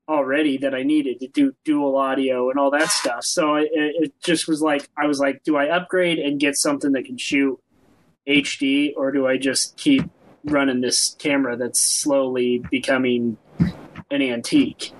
[0.07, 3.23] already that I needed to do dual audio and all that stuff.
[3.25, 6.93] So it, it just was like I was like, do I upgrade and get something
[6.93, 7.59] that can shoot
[8.27, 10.09] HD, or do I just keep
[10.45, 14.93] running this camera that's slowly becoming an antique,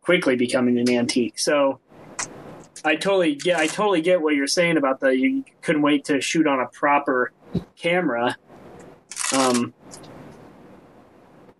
[0.00, 1.38] quickly becoming an antique?
[1.38, 1.80] So
[2.84, 3.58] I totally get.
[3.58, 6.66] I totally get what you're saying about the you couldn't wait to shoot on a
[6.66, 7.32] proper
[7.76, 8.36] camera.
[9.32, 9.74] Um,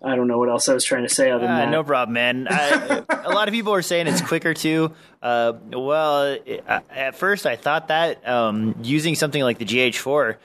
[0.03, 1.71] I don't know what else I was trying to say other than uh, that.
[1.71, 2.47] No problem, man.
[2.51, 4.93] I, a lot of people are saying it's quicker too.
[5.21, 10.37] Uh, well, it, at first I thought that um, using something like the GH4,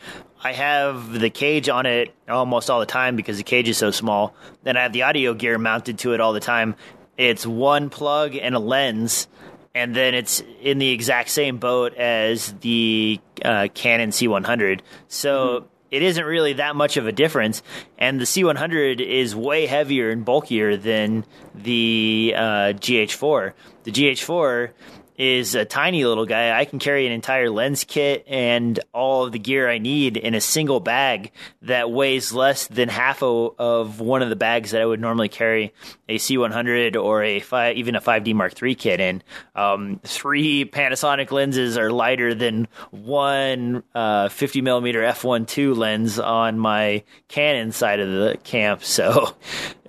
[0.44, 3.92] I have the cage on it almost all the time because the cage is so
[3.92, 4.36] small.
[4.64, 6.76] Then I have the audio gear mounted to it all the time.
[7.16, 9.28] It's one plug and a lens
[9.76, 14.82] and then it's in the exact same boat as the uh, Canon C100.
[15.08, 15.68] So mm-hmm.
[15.92, 17.64] it isn't really that much of a difference.
[17.98, 22.42] And the C100 is way heavier and bulkier than the uh,
[22.74, 23.54] GH4.
[23.84, 24.72] The GH4
[25.18, 26.58] is a tiny little guy.
[26.58, 30.34] I can carry an entire lens kit and all of the gear I need in
[30.36, 34.86] a single bag that weighs less than half of, one of the bags that I
[34.86, 35.74] would normally carry
[36.10, 39.24] a C100 or a five, even a 5D Mark III kit in.
[39.56, 47.04] Um, three Panasonic lenses are lighter than one uh, 50 millimeter f1.2 lens on my
[47.28, 48.82] Canon side of the camp.
[48.94, 49.36] So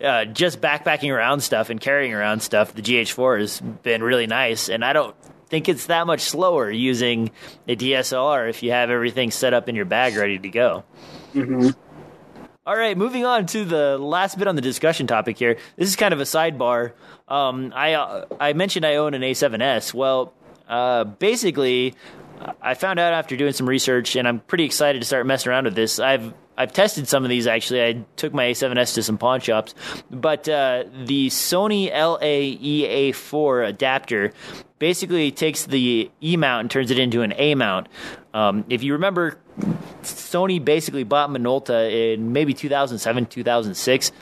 [0.04, 4.68] uh, just backpacking around stuff and carrying around stuff, the GH4 has been really nice.
[4.68, 5.16] And I don't
[5.48, 7.30] think it's that much slower using
[7.68, 10.84] a DSLR if you have everything set up in your bag ready to go.
[11.34, 11.70] Mm-hmm.
[12.66, 15.58] All right, moving on to the last bit on the discussion topic here.
[15.76, 16.92] This is kind of a sidebar.
[17.28, 19.92] Um, I uh, I mentioned I own an A7S.
[19.92, 20.32] Well,
[20.66, 21.94] uh, basically,
[22.60, 25.64] I found out after doing some research, and I'm pretty excited to start messing around
[25.64, 25.98] with this.
[25.98, 27.82] I've I've tested some of these actually.
[27.82, 29.74] I took my A7S to some pawn shops,
[30.10, 34.32] but uh, the Sony LA-EA4 adapter
[34.78, 37.88] basically takes the E mount and turns it into an A mount.
[38.32, 39.38] Um, if you remember,
[40.02, 44.12] Sony basically bought Minolta in maybe 2007, 2006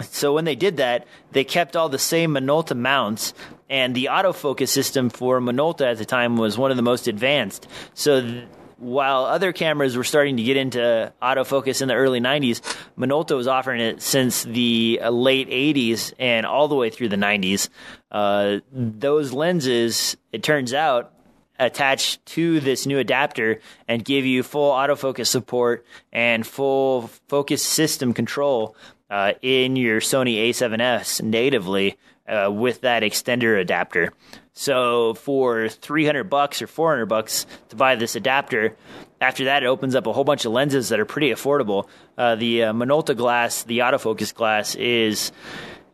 [0.00, 3.34] So when they did that, they kept all the same Minolta mounts,
[3.74, 7.66] and the autofocus system for Minolta at the time was one of the most advanced.
[7.94, 8.44] So th-
[8.78, 12.60] while other cameras were starting to get into autofocus in the early 90s,
[12.96, 17.16] Minolta was offering it since the uh, late 80s and all the way through the
[17.16, 17.68] 90s.
[18.12, 21.12] Uh, those lenses, it turns out,
[21.58, 23.58] attach to this new adapter
[23.88, 28.76] and give you full autofocus support and full focus system control
[29.10, 31.98] uh, in your Sony A7S natively
[32.28, 34.12] uh, with that extender adapter.
[34.52, 38.76] So for 300 bucks or 400 bucks to buy this adapter,
[39.20, 41.88] after that it opens up a whole bunch of lenses that are pretty affordable.
[42.16, 45.32] Uh, the uh, Minolta glass, the autofocus glass, is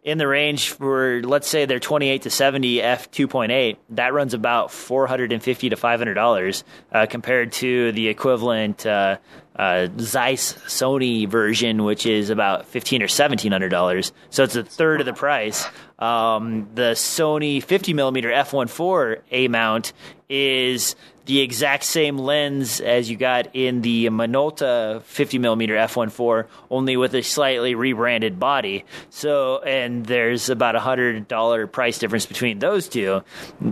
[0.02, 4.70] in the range for let's say they're 28 to 70 f 2.8 that runs about
[4.70, 9.18] 450 to 500 dollars uh, compared to the equivalent uh,
[9.56, 14.12] uh, Zeiss Sony version, which is about fifteen or seventeen hundred dollars.
[14.30, 15.66] So it's a third of the price.
[15.98, 19.92] Um, the Sony 50 millimeter f1.4 A mount
[20.30, 20.96] is
[21.26, 27.14] the exact same lens as you got in the Minolta 50 millimeter f1.4, only with
[27.14, 28.84] a slightly rebranded body.
[29.10, 33.22] So, and there's about a hundred dollar price difference between those two.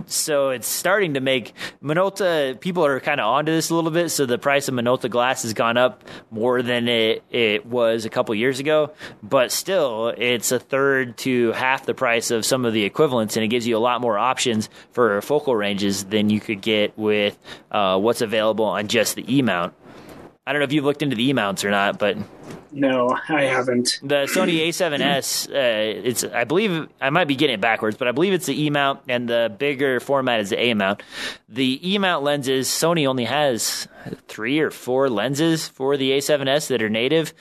[0.05, 2.59] So it's starting to make Minolta.
[2.59, 4.09] People are kind of onto this a little bit.
[4.09, 8.09] So the price of Minolta glass has gone up more than it it was a
[8.09, 8.91] couple years ago,
[9.23, 13.43] but still, it's a third to half the price of some of the equivalents, and
[13.43, 17.37] it gives you a lot more options for focal ranges than you could get with
[17.71, 19.73] uh, what's available on just the E mount.
[20.45, 22.17] I don't know if you've looked into the E mounts or not, but
[22.71, 23.99] no, I haven't.
[24.01, 28.11] The Sony A7S, uh, it's I believe I might be getting it backwards, but I
[28.11, 31.03] believe it's the E mount, and the bigger format is the A mount.
[31.47, 33.87] The E mount lenses, Sony only has
[34.27, 37.33] three or four lenses for the A7S that are native.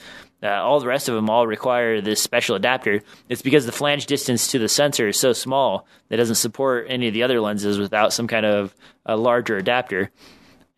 [0.43, 3.03] Uh, all the rest of them all require this special adapter.
[3.28, 6.86] It's because the flange distance to the sensor is so small that it doesn't support
[6.89, 8.74] any of the other lenses without some kind of
[9.05, 10.11] a larger adapter.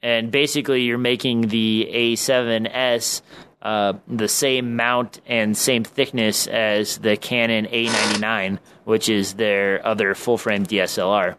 [0.02, 3.20] And basically, you're making the A7S
[3.62, 10.14] uh, the same mount and same thickness as the Canon A99, which is their other
[10.14, 11.36] full frame DSLR.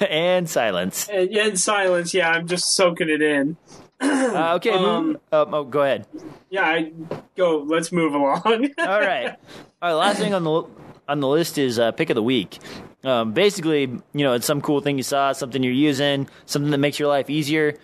[0.08, 1.08] and silence.
[1.08, 2.14] And, and, silence.
[2.14, 3.58] Yeah, I'm just soaking it in.
[4.00, 6.06] Uh, okay, um, oh, oh, go ahead.
[6.50, 6.92] Yeah, I,
[7.36, 7.58] go.
[7.58, 8.44] Let's move along.
[8.78, 9.36] All right.
[9.82, 9.92] All right.
[9.92, 10.64] Last thing on the
[11.08, 12.58] on the list is uh, pick of the week.
[13.04, 16.78] Um, basically, you know, it's some cool thing you saw, something you're using, something that
[16.78, 17.76] makes your life easier.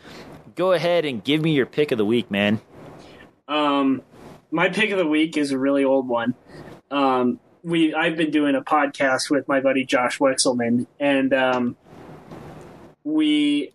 [0.54, 2.60] Go ahead and give me your pick of the week, man.
[3.48, 4.02] Um,
[4.50, 6.34] my pick of the week is a really old one.
[6.90, 11.76] Um, we I've been doing a podcast with my buddy Josh Wexelman, and um,
[13.04, 13.72] we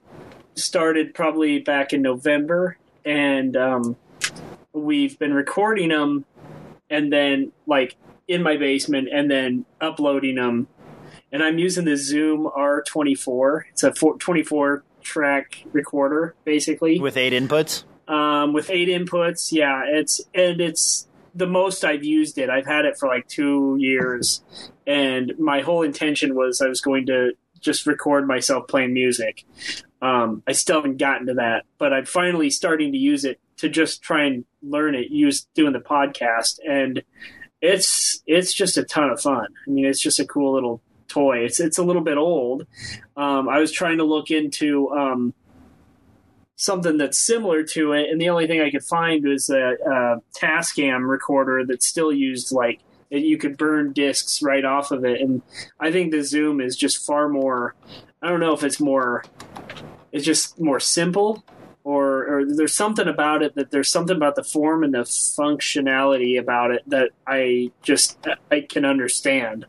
[0.57, 3.95] started probably back in November, and um,
[4.73, 6.25] we've been recording them,
[6.89, 7.95] and then like
[8.27, 10.67] in my basement, and then uploading them.
[11.31, 13.63] And I'm using the Zoom R24.
[13.71, 17.83] It's a 24 track recorder, basically, with eight inputs.
[18.07, 19.83] Um, with eight inputs, yeah.
[19.85, 22.49] It's and it's the most I've used it.
[22.49, 24.43] I've had it for like two years,
[24.85, 29.45] and my whole intention was I was going to just record myself playing music.
[30.01, 33.69] Um, I still haven't gotten to that, but I'm finally starting to use it to
[33.69, 37.01] just try and learn it, use doing the podcast, and
[37.61, 39.47] it's it's just a ton of fun.
[39.67, 41.39] I mean, it's just a cool little toy.
[41.39, 42.67] It's it's a little bit old.
[43.15, 45.33] Um, I was trying to look into um,
[46.55, 50.21] something that's similar to it, and the only thing I could find was a, a
[50.39, 55.21] Tascam recorder that still used like you could burn discs right off of it.
[55.21, 55.41] And
[55.79, 57.75] I think the Zoom is just far more.
[58.21, 59.23] I don't know if it's more.
[60.11, 61.43] It's just more simple
[61.87, 66.37] or, or there's something about it that there's something about the form and the functionality
[66.37, 68.17] about it that I just
[68.51, 69.65] I can understand.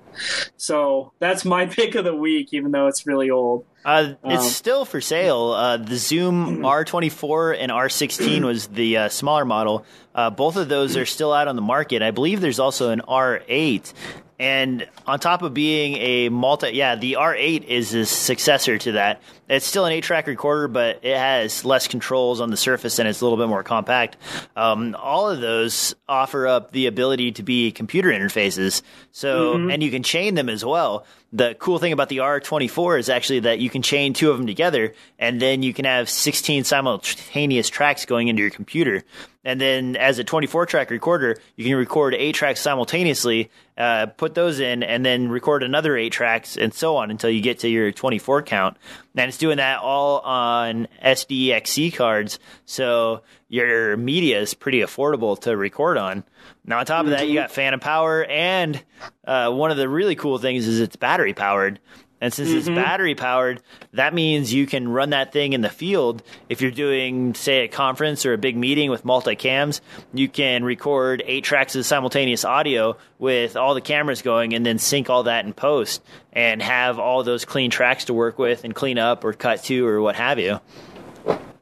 [0.56, 3.66] So that's my pick of the week, even though it's really old.
[3.84, 5.52] Uh, it's um, still for sale.
[5.52, 9.86] Uh, the Zoom R24 and R16 was the uh, smaller model.
[10.12, 12.02] Uh, both of those are still out on the market.
[12.02, 13.92] I believe there's also an R8
[14.38, 19.20] and on top of being a multi, yeah, the R8 is a successor to that.
[19.48, 23.08] It's still an eight track recorder, but it has less controls on the surface and
[23.08, 24.16] it's a little bit more compact.
[24.54, 28.82] Um, all of those offer up the ability to be computer interfaces.
[29.10, 29.70] So, mm-hmm.
[29.70, 31.04] and you can chain them as well.
[31.30, 34.46] The cool thing about the R24 is actually that you can chain two of them
[34.46, 39.02] together and then you can have 16 simultaneous tracks going into your computer.
[39.44, 44.34] And then as a 24 track recorder, you can record eight tracks simultaneously, uh, put
[44.34, 47.68] those in, and then record another eight tracks and so on until you get to
[47.68, 48.78] your 24 count.
[49.14, 52.38] And it's doing that all on SDXC cards.
[52.64, 56.24] So your media is pretty affordable to record on.
[56.68, 58.82] Now, on top of that, you got phantom power, and
[59.24, 61.80] uh, one of the really cool things is it's battery powered.
[62.20, 63.62] And since it's battery powered,
[63.92, 66.22] that means you can run that thing in the field.
[66.48, 69.80] If you're doing, say, a conference or a big meeting with multicams,
[70.12, 74.78] you can record eight tracks of simultaneous audio with all the cameras going and then
[74.78, 78.74] sync all that in post and have all those clean tracks to work with and
[78.74, 80.60] clean up or cut to or what have you.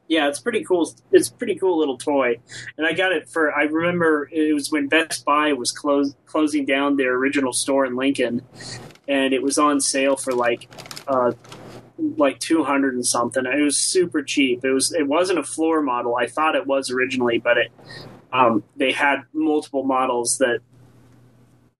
[0.07, 0.89] Yeah, it's pretty cool.
[1.11, 2.37] It's pretty cool little toy,
[2.77, 3.53] and I got it for.
[3.53, 7.95] I remember it was when Best Buy was close, closing down their original store in
[7.95, 8.41] Lincoln,
[9.07, 10.69] and it was on sale for like,
[11.09, 11.33] uh,
[11.97, 13.45] like two hundred and something.
[13.45, 14.63] It was super cheap.
[14.63, 14.93] It was.
[14.93, 16.15] It wasn't a floor model.
[16.15, 17.71] I thought it was originally, but it.
[18.31, 20.59] Um, they had multiple models that,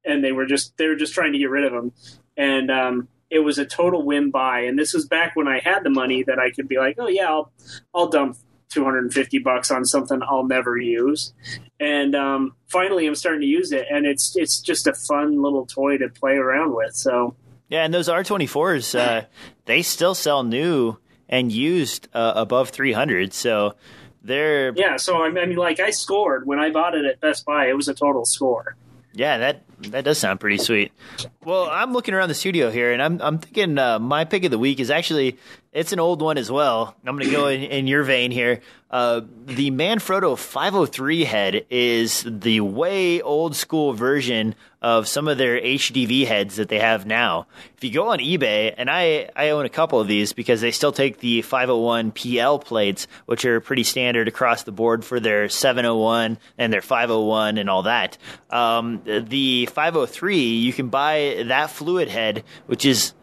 [0.03, 1.93] and they were just they were just trying to get rid of them,
[2.35, 4.61] and um, it was a total win buy.
[4.61, 7.07] And this was back when I had the money that I could be like, oh
[7.07, 7.51] yeah, I'll
[7.93, 8.37] I'll dump
[8.69, 11.33] 250 bucks on something I'll never use.
[11.79, 15.65] And um, finally, I'm starting to use it, and it's it's just a fun little
[15.65, 16.95] toy to play around with.
[16.95, 17.35] So
[17.69, 19.25] Yeah, and those R24s, uh,
[19.65, 20.97] they still sell new
[21.29, 23.33] and used uh, above 300.
[23.33, 23.75] So
[24.21, 27.67] they're yeah, so I mean, like I scored when I bought it at Best Buy.
[27.67, 28.75] It was a total score.
[29.13, 30.91] Yeah, that that does sound pretty sweet.
[31.43, 34.51] Well, I'm looking around the studio here, and I'm I'm thinking uh, my pick of
[34.51, 35.37] the week is actually
[35.71, 36.95] it's an old one as well.
[37.05, 38.61] I'm going to go in, in your vein here.
[38.89, 45.59] Uh, the Manfrotto 503 head is the way old school version of some of their
[45.59, 47.47] HDV heads that they have now.
[47.75, 50.71] If you go on eBay, and I, I own a couple of these because they
[50.71, 55.49] still take the 501 PL plates, which are pretty standard across the board for their
[55.49, 58.17] 701 and their 501 and all that.
[58.49, 63.13] Um, the 503, you can buy that fluid head, which is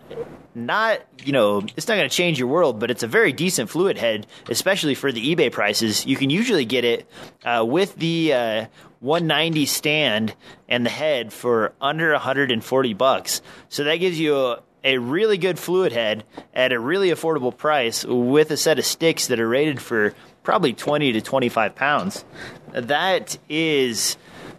[0.55, 3.69] not you know it's not going to change your world but it's a very decent
[3.69, 6.07] fluid head especially for the ebay prices.
[6.07, 7.09] You can usually get it
[7.45, 8.67] uh, with the uh,
[9.01, 10.35] 190 stand
[10.69, 13.43] and the head for under 140 bucks.
[13.69, 16.25] So that gives you a, a really good fluid head
[16.55, 20.73] at a really affordable price with a set of sticks that are rated for probably
[20.73, 22.25] 20 to 25 pounds.
[22.73, 24.17] That is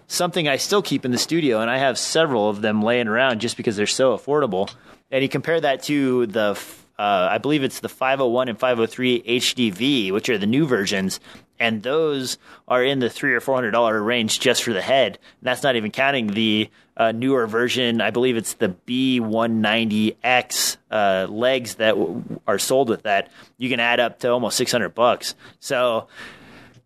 [0.08, 3.42] something i still keep in the studio and i have several of them laying around
[3.42, 4.72] just because they're so affordable
[5.16, 6.60] and you compare that to the
[7.00, 11.22] uh, I believe it's the 501 and 503 HDV, which are the new versions,
[11.58, 12.38] and those
[12.68, 15.18] are in the three or four hundred dollar range just for the head.
[15.40, 18.02] And that's not even counting the uh, newer version.
[18.02, 23.32] I believe it's the B190X uh, legs that w- are sold with that.
[23.58, 25.34] You can add up to almost 600 bucks.
[25.62, 26.08] So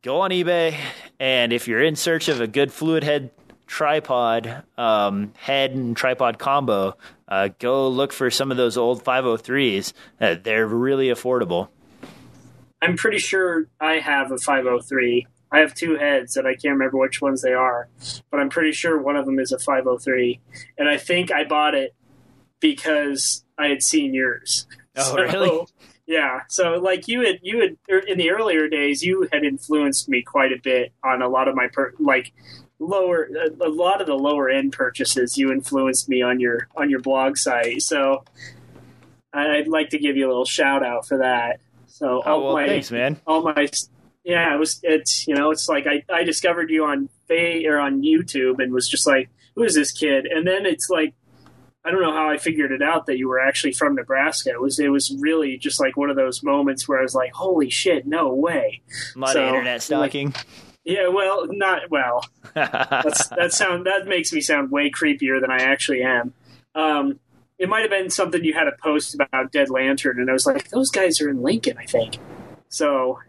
[0.04, 0.76] go on eBay,
[1.20, 3.32] and if you're in search of a good fluid head
[3.70, 6.98] tripod um, head and tripod combo,
[7.28, 9.94] uh, go look for some of those old 503s.
[10.20, 11.70] Uh, they're really affordable.
[12.82, 15.28] I'm pretty sure I have a 503.
[15.52, 17.90] I have two heads that I can't remember which ones they are,
[18.32, 20.40] but I'm pretty sure one of them is a 503.
[20.78, 21.94] And I think I bought it
[22.60, 24.68] because I had seen yours.
[24.96, 25.66] Oh, really?
[26.10, 26.40] Yeah.
[26.48, 30.24] So like you had you had er, in the earlier days you had influenced me
[30.24, 32.34] quite a bit on a lot of my per, like
[32.80, 36.90] lower a, a lot of the lower end purchases you influenced me on your on
[36.90, 37.82] your blog site.
[37.82, 38.24] So
[39.34, 41.60] I'd like to give you a little shout out for that.
[41.88, 43.20] So oh, well, my, thanks, man.
[43.28, 43.68] All my
[44.24, 47.80] yeah, it was it's you know it's like I, I discovered you on Fa or
[47.80, 50.26] on YouTube and was just like who is this kid?
[50.26, 51.14] And then it's like
[51.84, 54.52] I don't know how I figured it out that you were actually from Nebraska.
[54.52, 57.34] It was it was really just like one of those moments where I was like,
[57.34, 58.82] holy shit, no way.
[59.16, 60.28] A lot so, of internet stalking.
[60.32, 60.46] Like,
[60.90, 62.26] yeah, well, not well.
[62.54, 66.34] That's, that sound that makes me sound way creepier than I actually am.
[66.76, 67.20] Um,
[67.58, 70.46] it might have been something you had a post about Dead Lantern, and I was
[70.46, 72.18] like, those guys are in Lincoln, I think.
[72.70, 73.20] So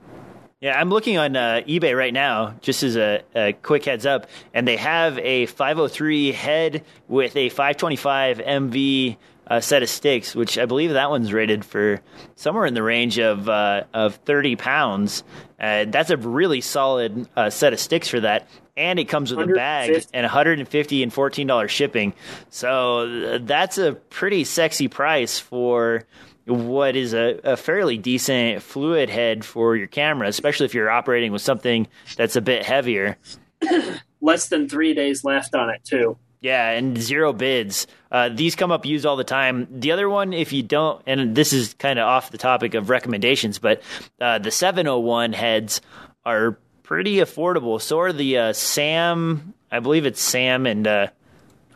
[0.61, 4.27] yeah, I'm looking on uh, eBay right now, just as a, a, quick heads up,
[4.53, 9.17] and they have a 503 head with a 525 MV
[9.51, 12.01] uh, set of sticks, which I believe that one's rated for
[12.37, 15.25] somewhere in the range of uh, of 30 pounds.
[15.59, 19.51] Uh, that's a really solid uh, set of sticks for that, and it comes with
[19.51, 22.15] a bag and 150 and 14 dollars shipping.
[22.49, 26.05] So uh, that's a pretty sexy price for
[26.47, 31.33] what is a, a, fairly decent fluid head for your camera, especially if you're operating
[31.33, 31.87] with something
[32.17, 33.19] that's a bit heavier.
[34.21, 36.17] Less than three days left on it, too.
[36.41, 37.87] Yeah, and zero bids.
[38.11, 39.69] Uh, these come up used all the time.
[39.71, 42.91] The other one, if you don't, and this is kind of off the topic of
[42.91, 43.83] recommendations, but
[44.21, 45.81] uh, the 701 heads
[46.25, 47.81] are pretty affordable.
[47.81, 51.07] So are the uh, Sam, I believe it's Sam and uh,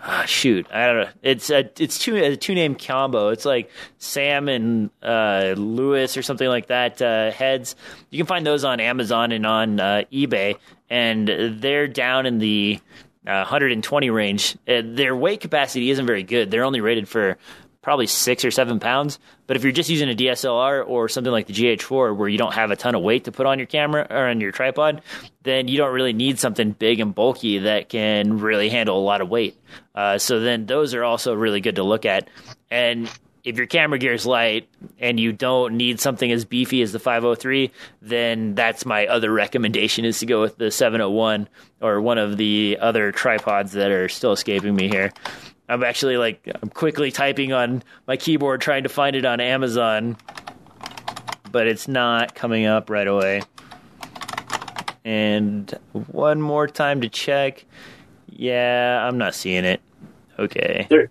[0.02, 1.10] ah, shoot, I don't know.
[1.22, 3.28] It's a it's two a two name combo.
[3.28, 7.00] It's like Sam and uh, Lewis or something like that.
[7.00, 7.76] Uh, heads.
[8.10, 10.56] You can find those on Amazon and on eBay,
[10.90, 11.28] and
[11.60, 12.80] they're down in the.
[13.26, 14.56] Uh, 120 range.
[14.68, 16.50] Uh, their weight capacity isn't very good.
[16.50, 17.38] They're only rated for
[17.84, 19.18] probably six or seven pounds.
[19.46, 22.54] But if you're just using a DSLR or something like the GH4 where you don't
[22.54, 25.02] have a ton of weight to put on your camera or on your tripod,
[25.42, 29.20] then you don't really need something big and bulky that can really handle a lot
[29.20, 29.56] of weight.
[29.94, 32.28] Uh, so then those are also really good to look at.
[32.70, 33.10] And
[33.44, 34.68] if your camera gear is light
[34.98, 40.06] and you don't need something as beefy as the 503, then that's my other recommendation
[40.06, 41.48] is to go with the 701
[41.82, 45.12] or one of the other tripods that are still escaping me here.
[45.68, 50.16] I'm actually like I'm quickly typing on my keyboard trying to find it on Amazon,
[51.52, 53.42] but it's not coming up right away.
[55.04, 57.66] And one more time to check.
[58.28, 59.82] Yeah, I'm not seeing it.
[60.38, 60.86] Okay.
[60.88, 61.10] There,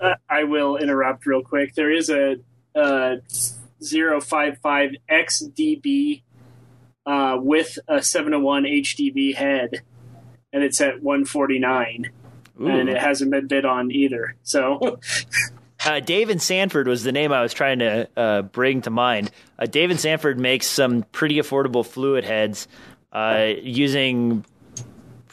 [0.00, 1.74] uh, I will interrupt real quick.
[1.74, 2.36] There is a,
[2.74, 3.20] a
[3.80, 6.22] 055 XDB
[7.04, 9.82] uh, with a 701 HDV head,
[10.52, 12.10] and it's at 149.
[12.58, 12.68] Ooh.
[12.68, 14.36] and it hasn't been bid on either.
[14.42, 14.98] So.
[15.84, 19.30] Uh, Dave and Sanford was the name I was trying to uh, bring to mind.
[19.56, 22.66] Uh, Dave and Sanford makes some pretty affordable fluid heads
[23.12, 24.44] uh, using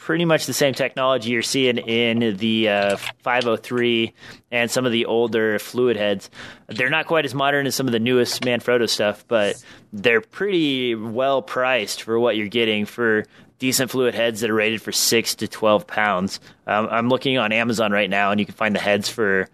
[0.04, 4.12] pretty much the same technology you're seeing in the uh, 503
[4.50, 6.28] and some of the older fluid heads.
[6.66, 9.64] They're not quite as modern as some of the newest Manfrotto stuff, but
[9.94, 13.24] they're pretty well priced for what you're getting for
[13.58, 16.38] decent fluid heads that are rated for six to twelve pounds.
[16.66, 19.48] Um, I'm looking on Amazon right now, and you can find the heads for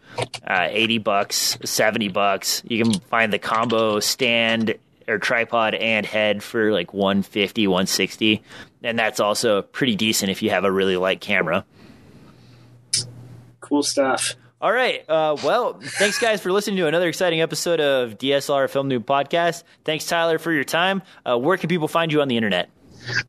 [0.45, 2.61] uh, eighty bucks, seventy bucks.
[2.67, 4.75] You can find the combo stand
[5.11, 8.43] or tripod and head for like 150, 160,
[8.83, 11.65] and that's also pretty decent if you have a really light camera.
[13.61, 14.37] Cool stuff.
[14.61, 15.09] All right.
[15.09, 19.63] Uh, well, thanks guys for listening to another exciting episode of DSLR Film Noob Podcast.
[19.85, 21.03] Thanks Tyler for your time.
[21.25, 22.69] Uh, where can people find you on the internet?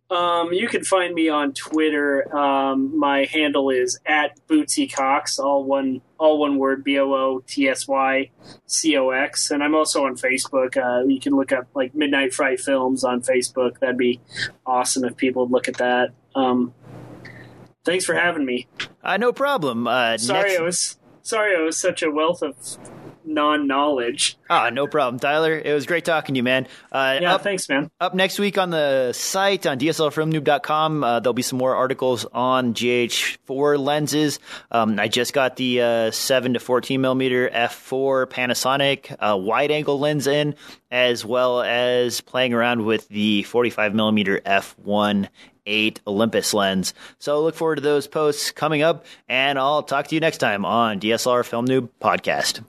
[0.09, 2.33] Um, you can find me on Twitter.
[2.35, 7.43] Um, my handle is at Bootsy Cox, all one all one word B O O
[7.47, 8.29] T S Y
[8.65, 10.77] C O X, and I'm also on Facebook.
[10.77, 13.79] Uh, you can look up like Midnight Fright Films on Facebook.
[13.79, 14.19] That'd be
[14.65, 16.09] awesome if people would look at that.
[16.35, 16.73] Um,
[17.85, 18.67] thanks for having me.
[19.03, 19.87] Uh, no problem.
[19.87, 20.59] Uh, sorry, next...
[20.59, 22.55] I was sorry I was such a wealth of
[23.25, 24.37] non knowledge.
[24.49, 25.57] Ah, no problem, Tyler.
[25.57, 26.67] It was great talking to you, man.
[26.91, 27.89] Uh, yeah, up, thanks, man.
[27.99, 32.73] Up next week on the site on DSLRFilmNoob.com, uh, there'll be some more articles on
[32.73, 34.39] GH4 lenses.
[34.71, 39.99] Um, I just got the uh, 7 to 14 millimeter f4 Panasonic uh, wide angle
[39.99, 40.55] lens in,
[40.89, 45.27] as well as playing around with the 45 millimeter f1
[45.65, 46.93] 8 Olympus lens.
[47.19, 50.65] So look forward to those posts coming up, and I'll talk to you next time
[50.65, 52.63] on DSLR Film Noob Podcast.